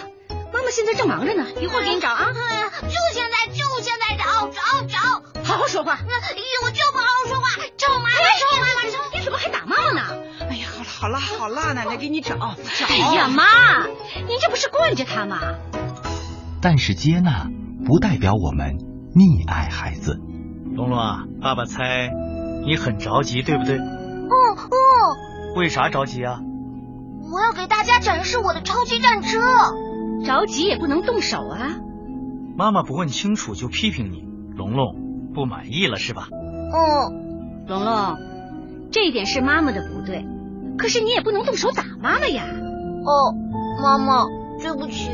[0.52, 2.32] 妈妈现在正忙着呢，一会儿给你找啊。
[2.82, 5.22] 就现在，就现在找找找！
[5.44, 5.98] 好好说话。
[6.64, 8.98] 我就不好好说话，臭妈妈，臭妈妈，找！
[9.16, 9.59] 你怎么还打
[11.00, 12.54] 好了好了，奶奶给你找找。
[12.90, 13.42] 哎呀妈，
[14.28, 15.38] 您这不是惯着他吗？
[16.60, 17.48] 但是接纳
[17.86, 18.76] 不代表我们
[19.14, 20.20] 溺爱孩子。
[20.74, 22.10] 龙龙啊，爸爸猜
[22.66, 23.78] 你很着急，对不对？
[23.78, 25.56] 哦哦。
[25.56, 26.40] 为啥着急啊？
[27.32, 29.40] 我要给大家展示我的超级战车。
[30.26, 31.80] 着急也不能动手啊。
[32.58, 34.22] 妈妈不问清楚就批评你，
[34.54, 36.28] 龙龙不满意了是吧？
[36.30, 37.10] 哦。
[37.66, 38.18] 龙龙，
[38.92, 40.26] 这一点是妈妈的不对，
[40.78, 42.44] 可是你也不能动手打妈妈呀。
[43.04, 43.34] 哦，
[43.82, 44.26] 妈妈，
[44.60, 45.10] 对不起。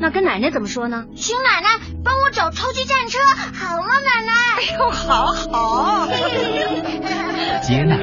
[0.00, 1.06] 那跟奶奶怎么说呢？
[1.16, 1.68] 请奶奶
[2.02, 3.18] 帮我找超级战车，
[3.54, 4.32] 好吗，奶奶？
[4.58, 6.08] 哎呦，好好。
[7.62, 7.96] 接纳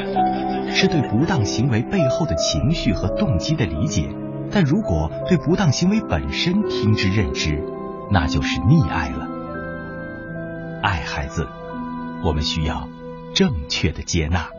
[0.74, 4.10] 是对不当行为背后的情绪和动机的理解，
[4.52, 7.62] 但如果对不当行为本身听之任之，
[8.12, 9.28] 那就是溺爱了。
[10.82, 11.46] 爱孩子，
[12.24, 12.88] 我们需要
[13.34, 14.50] 正确的接纳。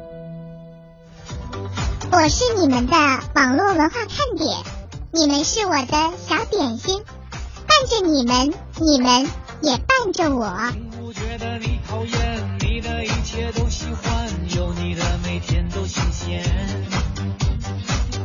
[2.13, 2.97] 我是你们的
[3.37, 4.59] 网络文化看点，
[5.13, 7.03] 你们是我的小点心。
[7.67, 9.31] 伴着你们，你们
[9.63, 10.53] 也伴着我。
[10.99, 16.43] 不觉得你讨厌，你的一切都喜欢，有你的每天都新鲜。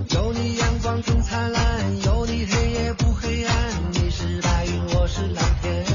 [0.09, 3.55] 有你阳光更灿烂，有你黑夜不黑暗。
[3.91, 5.85] 你是白云，我是蓝天。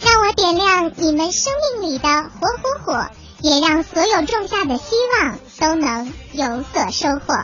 [0.00, 3.06] 让我点亮你们生命里的火火火，
[3.42, 7.34] 也让所有种下的希望都能有所收获。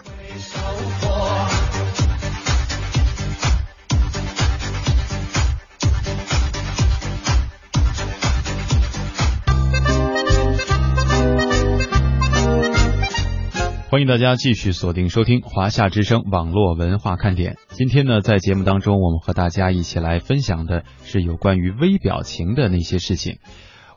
[13.90, 17.58] 欢迎大家继续锁定收听华夏之声网络文化看点。
[17.72, 23.38] 今天呢，在节目当中，我们和大家一起来分享的是有关于微表情的那些事情。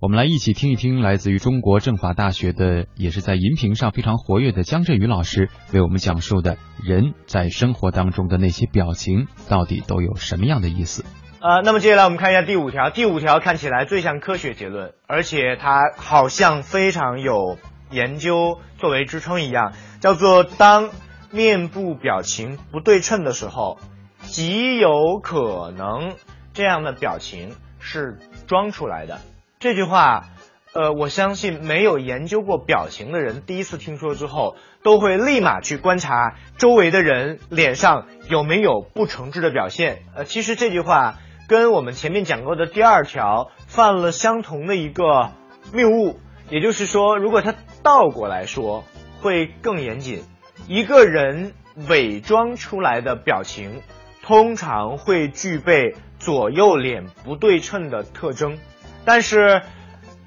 [0.06, 11.04] 我们来一起听一听来自于中国政法大学的，也是在荧屏上非常活跃的江振宇老师为我们讲述的人在生活当中的那些表情到底都有什么样的意思。
[11.42, 12.92] 呃，那么接下来我们看一下第五条。
[12.92, 17.58] 第五条看起来最像科学结论，而且它好像非常有。
[17.90, 20.92] 研究作为支撑一样，叫做当
[21.32, 23.80] 面部表情不对称的时候，
[24.22, 26.14] 极有可能
[26.54, 29.20] 这样的表情是装出来的。
[29.60, 30.26] 这句话，
[30.74, 40.04] 呃，我相信没有研究过表情的人，第一次听说之后，都会立马去观察周围的人脸上有没有不诚挚的表现。
[40.16, 41.16] 呃，其实这句话
[41.48, 45.32] 跟我们前面讲过的第二条犯了相同的一个
[45.72, 46.20] 谬误。
[46.50, 48.84] 也就是说，如果他倒过来说，
[49.22, 50.22] 会更严谨。
[50.68, 51.54] 一个人
[51.90, 53.82] 伪装出来的表情，
[54.22, 58.60] 通常会具备左右脸不对称的特征。
[59.06, 59.62] 但是，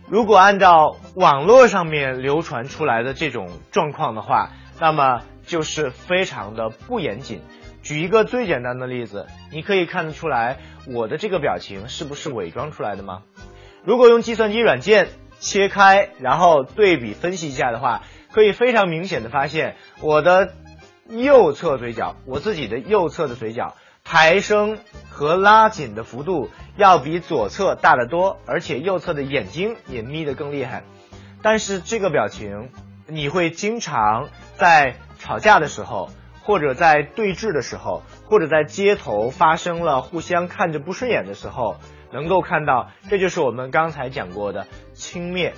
[0.08, 7.42] 如果按照网络上面流传出来的这种状况的话，那么就是非常的不严谨。
[7.82, 13.22] 举一个最简单的例子，你可以看得出来我的这个表情是不是伪装出来的吗？
[13.84, 15.08] 如果用计算机软件。
[15.40, 20.52] 切开，然后对比分析一下的话，可以非常明显的发现，我的
[21.08, 23.76] 右侧嘴角，我自己的右侧的嘴角
[24.10, 24.78] 抬升
[25.10, 30.82] 和拉紧的幅度要比左侧大得多，而且右侧的眼睛也眯得更厉害。
[31.42, 32.70] 但是这个表情，
[33.06, 36.08] 你会经常在吵架的时候，
[36.40, 41.76] 或者在对峙的时候，或者在街头发生了互相看着不顺眼的时候。
[42.10, 45.52] 能够看到，这就是我们刚才讲过的轻蔑，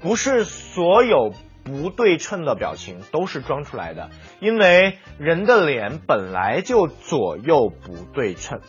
[0.00, 8.60] 不是所有不对称的表情都是装出来的，因为人的脸本来就左右不对称。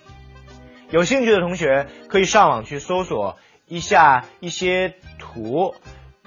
[0.89, 5.75] 有兴趣的同学可以上网去搜索一下一些图，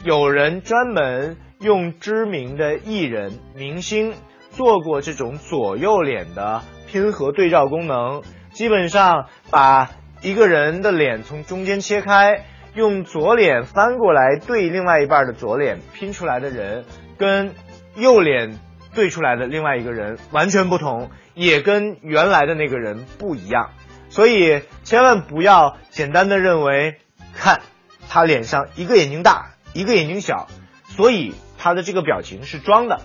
[0.05, 4.15] 有人专门用知名的艺人、明星
[4.51, 9.91] 做过这种左右脸的拼合对照功能，基本上把。
[10.21, 12.45] 一个人的脸从中间切开，
[12.79, 16.85] 用左脸翻过来对另外一半的左脸拼出来的人，
[17.19, 17.53] 跟
[17.97, 18.57] 右脸
[18.95, 23.71] 对出来的另外一个人完全不同，也跟原来的那个人不一样。
[24.11, 27.01] 所以千万不要简单的认为，
[27.35, 27.63] 看
[28.09, 30.47] 他脸上一个眼睛大，一个眼睛小，
[30.87, 33.01] 所以他的这个表情是装的，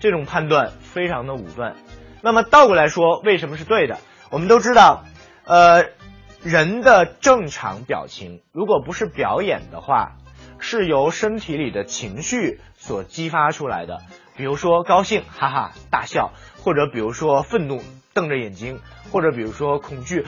[0.00, 1.76] 这种判断非常的武断。
[2.20, 3.96] 那么倒过来说，为什么是对的？
[4.28, 5.06] 我们都知道，
[5.46, 5.86] 呃。
[6.44, 10.16] 人的正常表情，如果不是表演的话，
[10.58, 14.02] 是由身体里的情绪所激发出来的。
[14.36, 16.32] 比如说高兴，哈哈大笑，
[16.62, 17.80] 或者比如说愤怒，
[18.12, 18.80] 瞪着眼睛，
[19.10, 20.26] 或者比如说恐惧，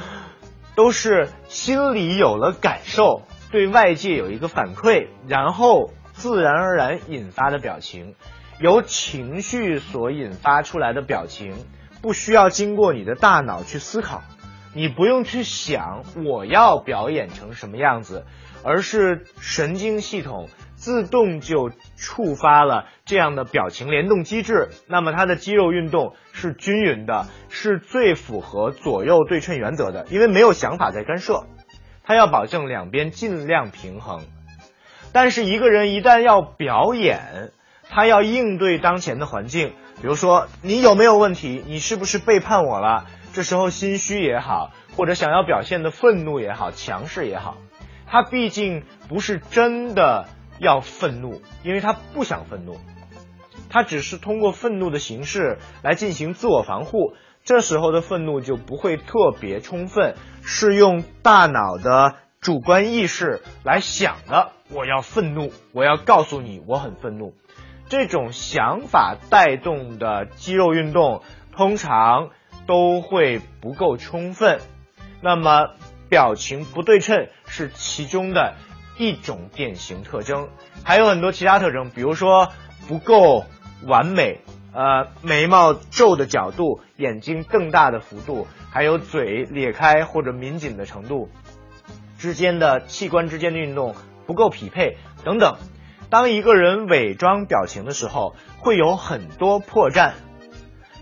[0.75, 8.15] 都是心里有了感受，对外界有一个反馈，然后自然而然引发的表情。
[8.59, 11.53] 由情绪所引发出来的表情，
[12.01, 14.23] 不需要经过你的大脑去思考，
[14.77, 18.27] 你不用去想我要表演成什么样子，
[18.63, 24.69] 而是神经系统自动就触发了这样的表情联动机制。
[24.87, 31.47] 那么它的肌肉运动是均匀的，是最符合左右对称原则的，因为没有想法在干涉，
[32.05, 34.25] 它要保证两边尽量平衡。
[35.11, 37.51] 但是一个人一旦要表演，
[37.89, 39.73] 他要应对当前的环境，
[40.03, 43.07] 比如说你有没有问题，你是不是背叛我了？
[43.37, 47.59] 这时候心虚也好，或者想要表现的愤怒也好，强势也好，
[48.07, 50.27] 他毕竟不是真的
[50.59, 52.79] 要愤怒，因为他不想愤怒，
[53.69, 57.13] 他只是通过愤怒的形式来进行自我防护。
[57.45, 64.53] 这时候的愤怒就不会特别充分，是用大脑的主观意识来想的。
[64.71, 67.35] 我要愤怒，我要告诉你我很愤怒。
[67.91, 71.21] 这种想法带动的肌肉运动
[71.55, 72.31] 通常
[72.67, 74.59] 都会不够充分，
[75.23, 75.71] 那么
[76.09, 78.55] 表情不对称是其中的
[78.99, 80.49] 一种典型特征，
[80.85, 82.53] 还有很多其他特征，比如说
[82.89, 83.45] 不够
[83.87, 84.41] 完美，
[84.73, 91.29] 呃，眉毛皱的角度、眼睛瞪大的幅度，还有嘴咧开或者抿紧的程度，
[92.19, 93.95] 之间的器官之间的运动
[94.27, 95.57] 不够匹配等等。
[96.09, 100.13] 当一个人伪装表情的时候，会有很多破绽。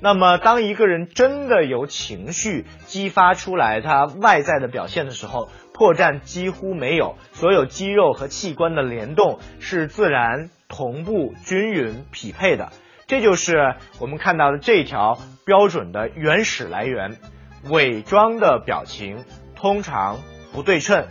[0.04, 7.16] 那么，当一个人真的由情绪激发出来他外在的表现的时候，破绽几乎没有。
[7.32, 12.70] 所有肌肉和器官的联动是自然、同步、均匀、匹配的。
[13.06, 17.16] 这就是我们看到的这条标准的原始来源。
[17.70, 19.24] 伪装的表情
[19.56, 20.18] 通常
[20.52, 21.06] 不对称，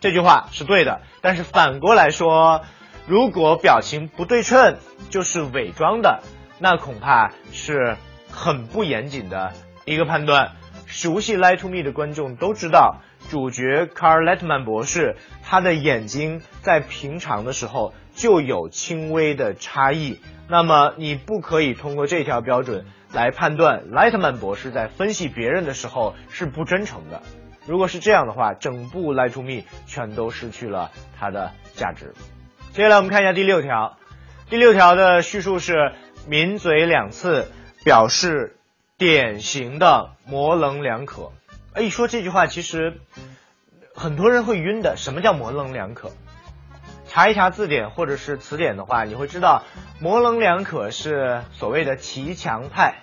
[0.00, 1.02] 这句话是对的。
[1.20, 2.62] 但是反过来说。
[3.06, 4.78] 如果表情不对称
[5.10, 6.22] 就是伪装的，
[6.60, 7.96] 那恐怕是
[8.32, 9.52] 很不严谨的
[9.84, 10.52] 一个判断。
[10.86, 20.20] 熟悉《Lie to Me》的观众都知道，主角 Carl Letman 博士他的眼睛在平常的时候就有轻微的差异。
[20.48, 27.22] 那么你不可以通过这条标准来判断 Lightman 博士在分析别人的时候是不真诚的。
[27.66, 29.48] 如果是这样的话，整部《Lie to Me》
[29.86, 32.12] 全都失去了它的价值。
[32.72, 33.96] 接下来我们看一下第六条，
[34.50, 35.92] 第六条的叙述是
[36.26, 37.50] 抿嘴两次，
[37.84, 38.56] 表示
[38.96, 41.32] 典型的模棱两可。
[41.78, 43.00] 一说这句话，其实
[43.94, 44.96] 很多人会晕的。
[44.96, 46.10] 什么叫模棱两可？
[47.08, 49.64] 查一查字典或者是词典的话，你会知道
[50.00, 53.02] 模棱两可是所谓的骑墙派，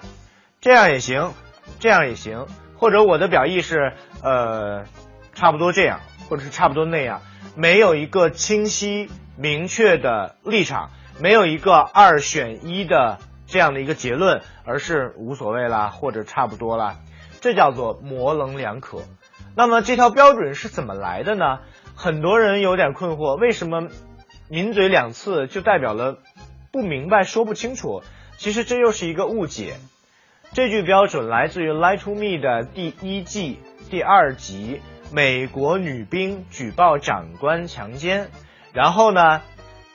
[0.62, 1.34] 这样也行，
[1.80, 4.86] 这样也行，或者我的表意是呃
[5.34, 7.22] 差不多这样，或者是差不多那样，
[7.56, 9.10] 没有一个清晰。
[9.42, 13.20] 明确的立场，没有一个二选一的
[13.50, 16.98] 这样的一个结论，而是无所谓啦，或者差不多啦，
[17.42, 19.00] 这叫做模棱两可。
[19.56, 21.60] 那么这条标准是怎么来的呢？
[21.96, 23.90] 很多人有点困惑，为什么
[24.50, 26.20] 抿嘴两次就代表了
[26.72, 28.04] 不明白、说不清楚？
[28.38, 29.74] 其实这又是一个误解。
[30.54, 34.82] 这句标准来自于《Lie to Me》的第一季第二集，
[35.12, 38.30] 美国女兵举报长官强奸。
[38.72, 39.42] 然后呢，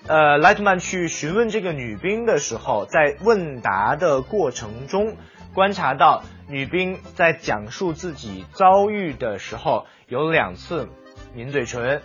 [0.08, 5.18] 呃，莱特曼去询问这个女兵的时候，在问答的过程中，
[5.54, 10.90] 观察到女兵在讲述自己遭遇的时候有两次
[11.36, 12.02] 抿嘴唇。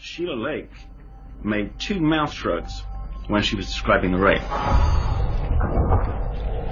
[0.00, 0.68] Sheila Lake
[1.44, 2.82] made two mouth shrugs
[3.28, 4.42] when she was describing the rape.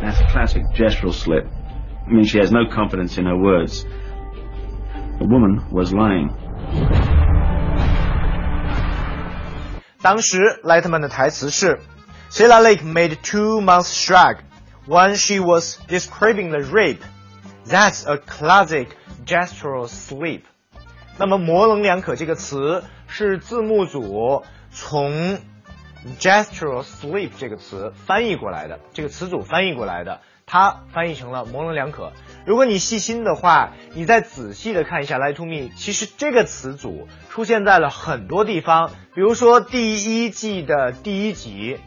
[0.00, 1.46] That's a classic gestural slip.
[2.06, 3.86] I mean, she has no confidence in her words.
[5.18, 6.30] The woman was lying.
[10.06, 11.80] 当时莱特曼的台词是：“
[12.30, 14.38] Sheila Lake made two mouth shrug
[14.86, 17.00] when she was describing the rape.
[17.66, 18.88] That's a classic
[19.24, 20.42] gestural slip。”
[21.18, 25.38] 那么“模棱两可”这个词是字幕组从
[26.18, 32.13] gestural slip 这个词翻译过来的，这个词组翻译过来的， 它翻译成了模棱两可。
[32.45, 41.77] 如果你细心的话，你再仔细的看一下 “lie to me”，其实这个词组出现在了很多地方，比如说第一季的第一集，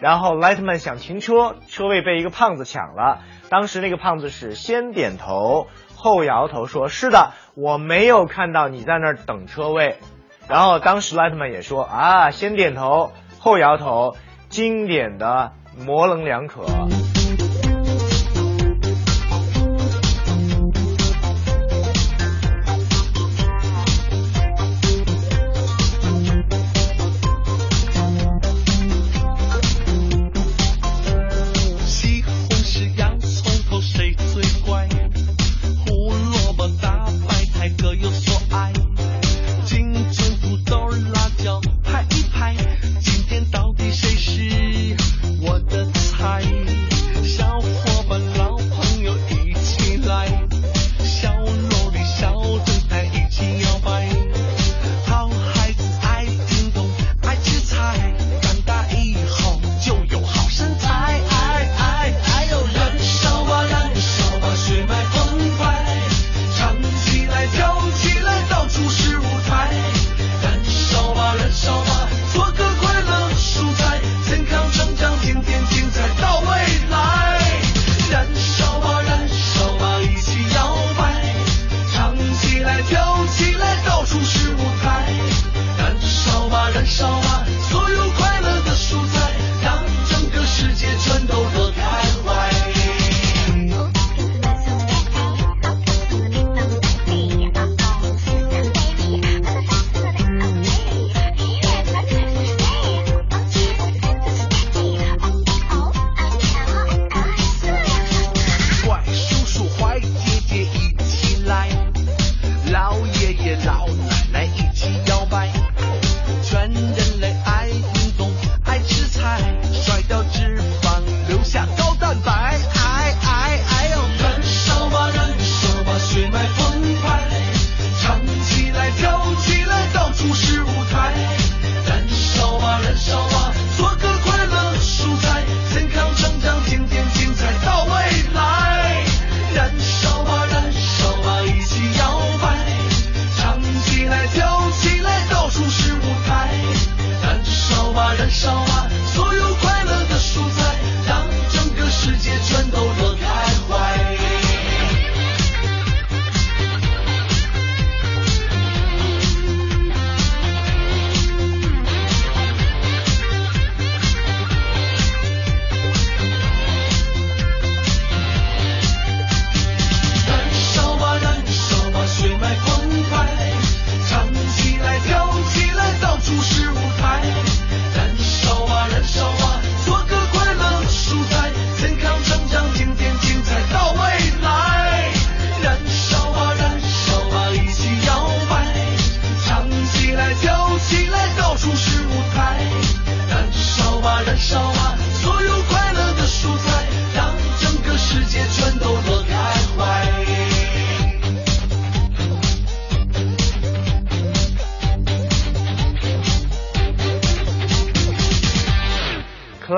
[0.00, 9.98] 然后 Lightman 想停车，车位被一个胖子抢了，当时那个胖子是先点头后摇头，说是的，我没有看到你在那儿等车位，
[10.48, 14.16] 然后当时 Lightman 也说啊，先点头后摇头，
[14.48, 16.64] 经典的模棱两可。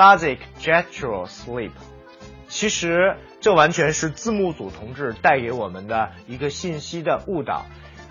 [0.05, 1.70] Classic gestural sleep，
[2.46, 7.64] 其实这完全是字幕组同志带给我们的一个信息的误导。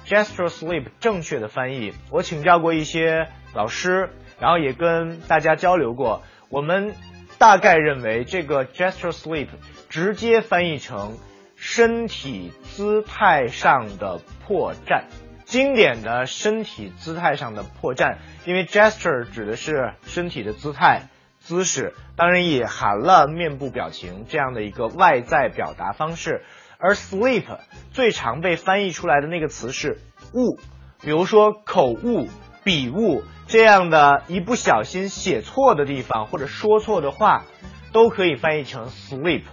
[0.08, 6.96] gestural sleep 正确的翻译，我请教过一些老师，然后也跟大家交流过，我们
[7.38, 9.50] 大概认为这个 gestural sleep
[9.88, 11.16] 直接翻译成
[11.56, 15.04] 身体姿态上的破绽，
[15.46, 18.16] 经典的身体姿态上的破绽，
[18.48, 21.04] 因为 gesture 指的是身体的姿态。
[21.44, 26.46] 姿势当然也含了面部表情这样的一个外在表达方式，
[26.78, 27.44] 而 sleep
[27.92, 30.00] 最常被翻译出来的那个词是
[30.34, 30.58] 误，
[31.02, 32.30] 比如说口误、
[32.64, 37.44] 笔误这样的一不小心写错的地方或者说错的话，
[37.92, 39.44] 都可以翻译成 sleep。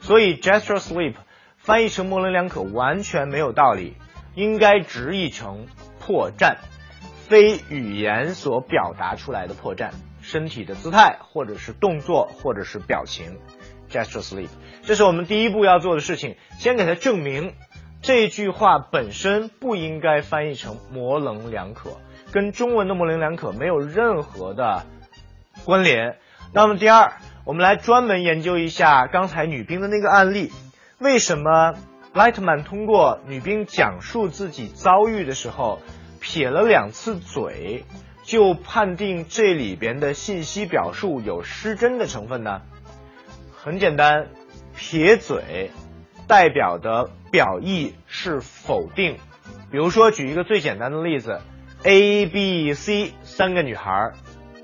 [0.00, 1.16] 所以 gestural sleep
[1.58, 3.94] 翻译成模棱两可完全没有道理，
[4.34, 5.66] 应该直译成
[6.00, 6.56] 破绽，
[7.28, 9.90] 非语言所表达出来的破绽。
[10.26, 13.38] 身体的姿态，或者是动作，或者是表情
[13.88, 14.48] ，gesture sleep，
[14.82, 16.34] 这是我们第一步要做的事情。
[16.58, 17.54] 先给他证明
[18.02, 22.00] 这句话本身不应该翻译成模棱两可，
[22.32, 24.84] 跟中文的模棱两可没有任何的
[25.64, 26.18] 关联。
[26.52, 27.12] 那么第二，
[27.44, 30.50] 我们来专门研究一下刚才女兵的那个案例，
[30.98, 31.74] 为什么
[32.14, 35.80] Lightman 通过女兵讲述自己遭遇的时候
[36.20, 37.84] 撇了两次嘴？
[38.26, 42.62] 就判定这里边的信息表述有失真的成分呢？
[43.54, 44.26] 很简单，
[44.76, 45.70] 撇嘴
[46.26, 49.18] 代表的表意是否定。
[49.70, 51.40] 比如说，举一个最简单的例子
[51.84, 54.12] ：A、B、C 三个女孩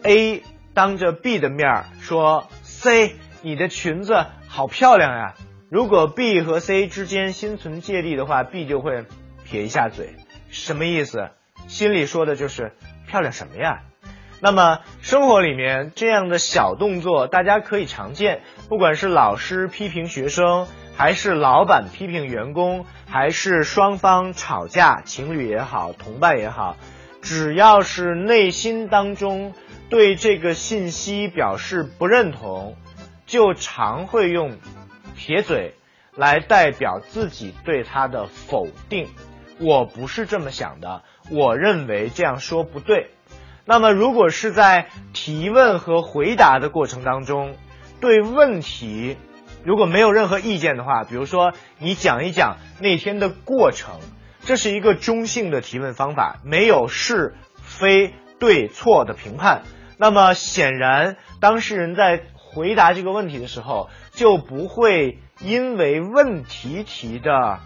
[0.02, 0.42] ，A
[0.74, 5.34] 当着 B 的面说 C，你的裙子好漂亮呀。
[5.70, 9.04] 如果 B 和 C 之间心存芥蒂的话，B 就会
[9.44, 10.16] 撇一下嘴，
[10.50, 11.30] 什么意思？
[11.68, 12.72] 心里说的就是
[13.12, 13.82] 漂亮什么呀？
[14.40, 18.40] 那么生活里面这样的小动作，大家可以常见，
[18.70, 26.78] 不管是老师批评学生，还是老板批评员工，还是双方吵架，情侣也好，同伴也好，
[27.20, 29.52] 只要是内心当中
[29.90, 32.76] 对这个信息表示不认同，
[33.26, 34.56] 就常会用
[35.14, 35.74] 撇嘴
[36.16, 39.10] 来代表自己对他的否定。
[39.58, 43.10] 我不是这么想的，我认为这样说不对。
[43.64, 47.56] 那么，如果是在提问和回答的过程当中，
[48.00, 49.16] 对问题
[49.64, 54.00] 如果没有任何意见的话，比如说你讲一讲那天的过程，
[54.44, 59.62] 这是一个中性的提问方法，没有是非对错的评判。
[59.96, 67.60] 那么显然，当事人在回答这个问题的时候，就不会因为问题提的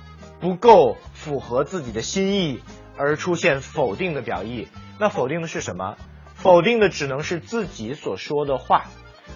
[0.46, 2.62] 不够符合自己的心意
[2.96, 4.68] 而出现否定的表意。
[5.00, 5.96] 那否定的是什么？
[6.36, 8.84] 否定的只能是自己所说的话。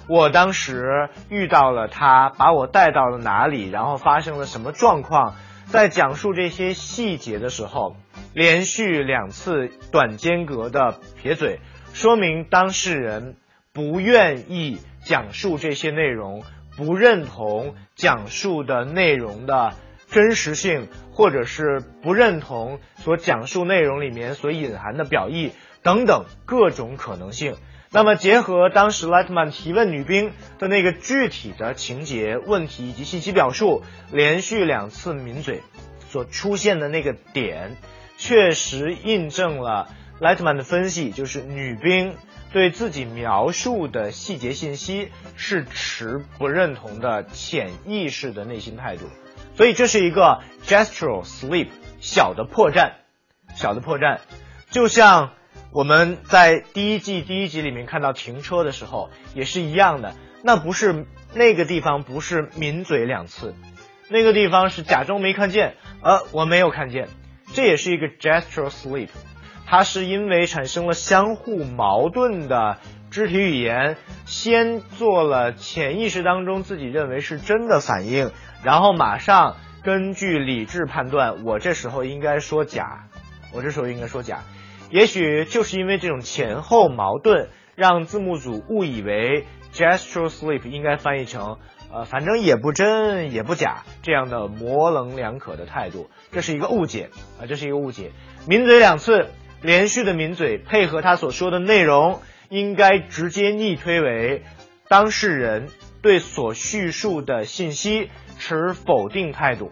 [0.07, 5.35] 我当时遇到了他，把我带到了哪里，然后发生了什么状况？
[5.67, 7.97] 在讲述这些细节的时候，
[8.33, 11.59] 连续两次短间隔的撇嘴，
[11.93, 13.35] 说明当事人
[13.73, 16.45] 不愿意讲述这些内容，
[16.77, 19.73] 不认同讲述的内容的
[20.11, 20.89] 真实性。
[21.13, 25.53] 或者是不认同所讲述内容里面所隐含的表意
[25.83, 27.57] 等等各种可能性。
[27.91, 33.83] 那么结合当时莱特曼提问女兵的那个具体的情节、问题以及信息表述，
[34.13, 35.61] 连续两次抿嘴
[36.09, 37.77] 所出现的那个点，
[38.17, 39.89] 确实印证了
[40.21, 42.15] 莱特曼的分析，就是女兵
[42.51, 49.03] 对自己描述的细节信息是持不认同的潜意识的内心态度。
[49.61, 51.69] 所以这是一个 gestural sleep
[52.01, 52.93] 小的破绽，
[53.55, 54.21] 小的破绽，
[54.71, 55.33] 就像
[55.71, 61.05] 我们在第一季第一集里面看到停车的时候也是一样的，那不是
[61.35, 63.55] 那个地方不是抿嘴两次，
[64.09, 67.09] 那个地方是假装没看见，呃我没有看见，
[67.53, 69.11] 这也是一个 gestural sleep，
[69.67, 72.79] 它是因为产生了相互矛盾的
[73.11, 78.31] 肢体语言，先做了潜意识当中自己认为是真的反应。
[78.63, 83.09] 然后马上根据理智判断，我这时候应该说假，
[83.53, 84.43] 我这时候应该说假，
[84.91, 91.59] 也许就是因为这种前后矛盾，让字幕组误以为 gestural sleep 应该翻译成
[91.93, 97.09] 呃反正也不真也不假这样的模棱两可的态度，这是一个误解
[97.41, 98.13] 啊，这是一个误解。
[98.47, 99.31] 抿嘴两次，
[99.63, 104.45] 连续的抿嘴，配合他所说的内容，应该直接逆推为
[104.89, 105.69] 当事人
[106.03, 108.11] 对所叙述的信息。
[108.41, 109.71] 持否定态度，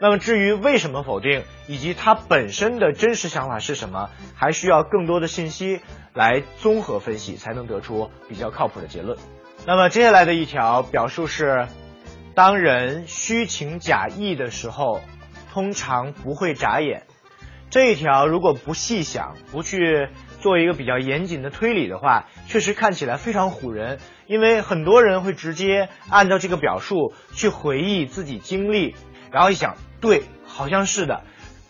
[0.00, 5.80] 那么至于为什么否定，以及他本身的真实想法是什么，还需要更多的信息
[6.12, 9.16] 来综合分析，才能得出比较靠谱的结论。
[9.64, 11.68] 那么接下来的一条表述是，
[12.34, 15.00] 当人虚情假意的时候，
[15.52, 17.04] 通常不会眨眼。
[17.70, 20.08] 这一条如果不细想，不去。
[20.38, 28.94] 做一个比较严谨的推理的话，确实看起来非常唬人，因为很多人会直接按照这个表述去回忆自己经历，
[29.30, 31.22] 然后一想，对，好像是的，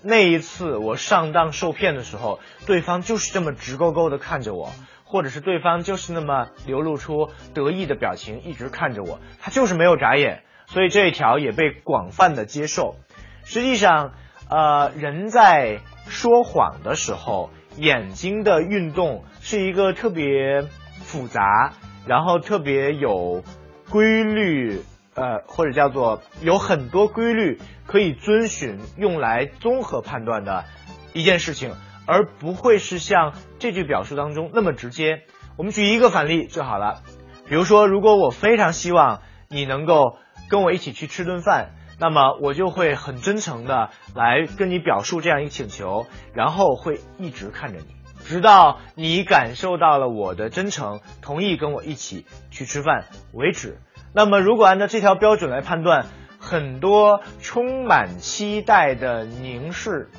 [0.02, 4.72] 那一次我上当受骗的时候，对方就是这么直勾勾的看着我，
[5.04, 12.96] 或者是对方就是那么流露出得意的表情，一直看着我，他就是没有眨眼，所以这一条也被广泛的接受。
[13.44, 14.12] 实际上，
[14.48, 17.50] 呃，人在说谎的时候。
[17.78, 21.74] 眼睛的运动是一个特别复杂，
[22.06, 23.42] 然后特别有
[23.90, 24.80] 规律，
[25.14, 30.64] 呃，或者叫做有很多规律可以遵循，用来综合判断的
[31.12, 31.74] 一件事情，
[32.06, 35.22] 而不会是像这句表述当中那么直接。
[35.56, 37.02] 我们举一个反例就好了，
[37.48, 40.16] 比如说，如果我非常希望你能够
[40.48, 41.72] 跟我一起去吃顿饭。
[41.98, 46.04] 那么我就会很真诚的来跟你表述这样一个请求，
[46.34, 47.86] 然后会一直看着你，
[48.26, 53.78] 直到你感受到了我的真诚，同意跟我一起去吃饭为止。
[54.12, 56.06] 那么如果按照这条标准来判断，
[56.38, 60.10] 很多充满期待的凝视，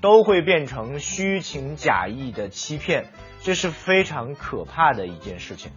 [0.00, 3.06] 都会变成虚情假意的欺骗，
[3.40, 5.72] 这是非常可怕的一件事情，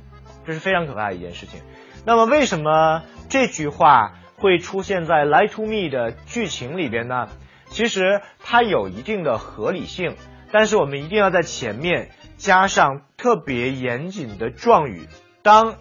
[0.45, 1.59] 这是非常可怕的一件事情。
[2.05, 4.13] 那么为什么这句话？
[4.38, 7.27] 会出现在《Lie to Me》的剧情里边呢？
[7.69, 10.15] 其实它有一定的合理性，
[10.52, 15.08] 但是我们一定要在前面加上特别严谨的状语。
[15.43, 15.76] 当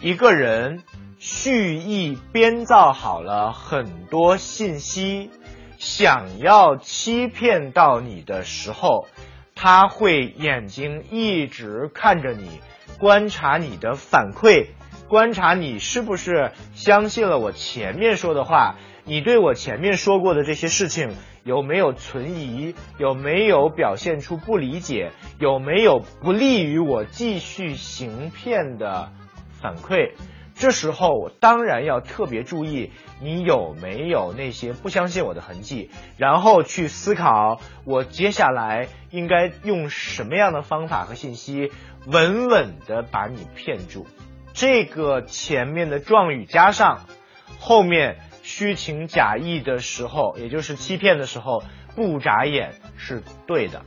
[0.00, 0.82] 一个人
[1.18, 5.30] 蓄意编造好了很多信息，
[5.78, 9.06] 想要欺骗到你的时候，
[9.54, 12.60] 他会眼睛一直看着你，
[12.98, 14.66] 观察你的反馈，
[15.08, 18.76] 观察你是不是相信了我前面说的话，
[19.08, 21.10] 你对我前面说过的这些事情
[21.44, 29.12] 有没有存疑，有没有表现出不理解，有没有不利于我继续行骗的
[29.62, 30.14] 反馈。
[30.54, 32.90] 这时候我当然要特别注意
[33.20, 41.70] 你有没有那些不相信我的痕迹，然后去思考我接下来应该用什么样的方法和信息
[42.06, 44.06] 稳稳的把你骗住。
[44.52, 47.06] 这个前面的状语加上
[47.60, 48.16] 后面
[48.46, 51.64] 虚情假意的时候，也就是欺骗的时候
[51.96, 53.82] 不眨眼是对的，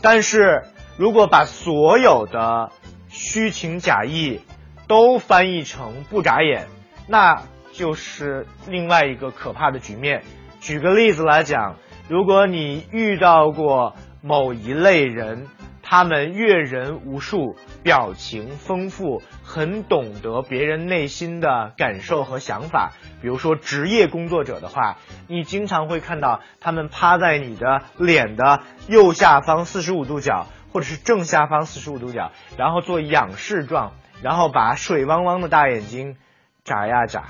[0.00, 0.62] 但是
[0.96, 2.72] 如果把所有的
[3.10, 4.40] 虚情假意
[4.88, 6.68] 都翻译成不眨眼，
[7.06, 10.22] 那就是另外一个可怕的局面。
[10.62, 11.76] 举个例子来讲，
[12.08, 15.48] 如果你遇到过某一类人，
[15.92, 24.96] 他们阅人无数，表情丰富，很懂得别人内心的感受和想法，比如说职业工作者的话，
[25.28, 33.92] 你经常会看到他们趴在你的脸的右下方四十五度角，或者是正下方四十五度角，然后做仰视状。
[34.22, 36.16] 然后把水汪汪的大眼睛
[36.64, 37.24] 眨呀眨，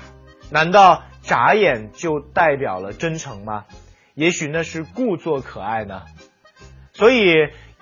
[0.51, 3.65] 难道眨眼就代表了真诚吗？
[4.13, 6.03] 也许那是故作可爱呢。
[6.93, 7.33] 所以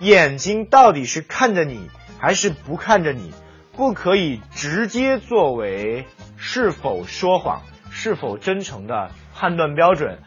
[0.02, 1.88] 眼睛到底是看着你
[2.20, 3.32] 还是不看着你，
[3.74, 10.18] 不可以直接作为是否说谎、是否真诚的判断标准。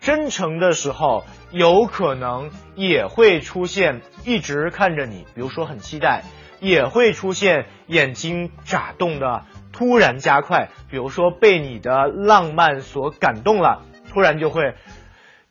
[0.00, 6.22] 真诚的时候，有可能也会出现一直看着你，比如说很期待。
[6.60, 14.74] 也会出现眼睛眨动的突然加快，比如说被你的浪漫所感动了，突然就会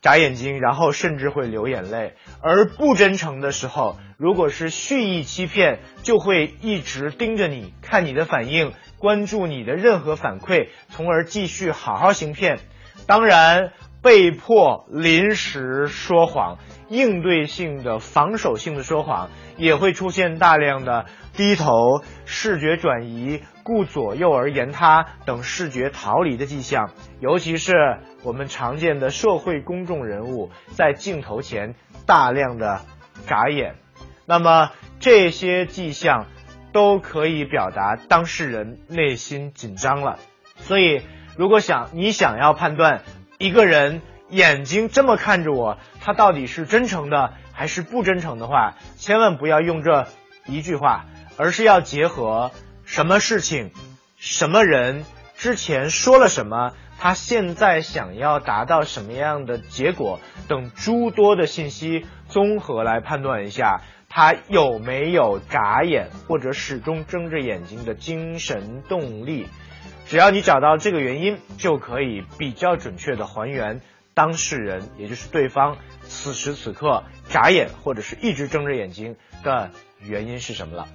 [0.01, 2.15] 眨眼睛，然后甚至会流眼泪。
[2.43, 12.59] 而不真诚的时候，如果是蓄意欺骗，就会一直盯着你看你的反应，关注你的任何反馈，从而继续好好行骗。
[13.07, 13.71] 当然，
[14.01, 16.57] 被迫临时说谎。
[16.89, 26.91] 应对性的、防守性的说谎，也会出现大量的低头、视觉转移、顾左右而言他等视觉逃离的迹象。
[27.19, 32.81] 尤其是我们常见的社会公众人物在镜头前大量的
[33.25, 33.75] 眨眼，
[34.25, 36.27] 那么这些迹象
[36.71, 40.19] 都可以表达当事人内心紧张了。
[40.57, 41.01] 所以，
[41.37, 43.01] 如果想你想要判断
[43.37, 50.07] 一个人，眼睛这么看着我，他到底是真诚的还是不真诚的话，千万不要用这
[50.47, 51.05] 一句话，
[51.37, 52.51] 而是要结合
[52.85, 53.71] 什么事情、
[54.17, 55.05] 什么人
[55.35, 69.47] 之前说了什么，他现在想要达到什么样的结果等诸多的信息综合来判断一下，他有没有眨眼或者始终睁着眼睛的精神动力。
[70.05, 73.81] 只要你找到这个原因，就可以比较准确的还原。
[74.13, 80.87] 当事人，也就是对方，此时此刻眨眼或者是一直睁着眼睛的原因是什么了？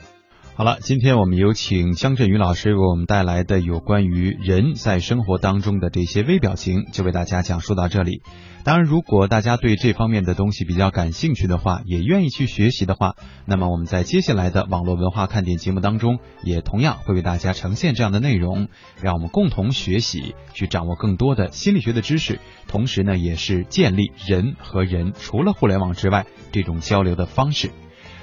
[0.58, 8.22] 好了，今天我们有请江振宇老师为我们带来的有关于人在生活当中的这些微表情，就为大家讲述到这里。
[8.64, 13.14] 当然，如果大家对这方面的东西比较感兴趣的话，也愿意去学习的话，
[13.46, 18.66] 那么我们在接下来的网络文化看点节目当中，也同样会为大家呈现这样的内容，
[19.00, 27.70] 让我们共同学习，去掌握更多的心理学的知识，同时呢，也是建立人和人除了互联网之外这种交流的方式。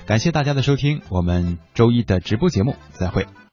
[0.06, 3.26] 感谢大家的收听，我们周一的直播节目再会。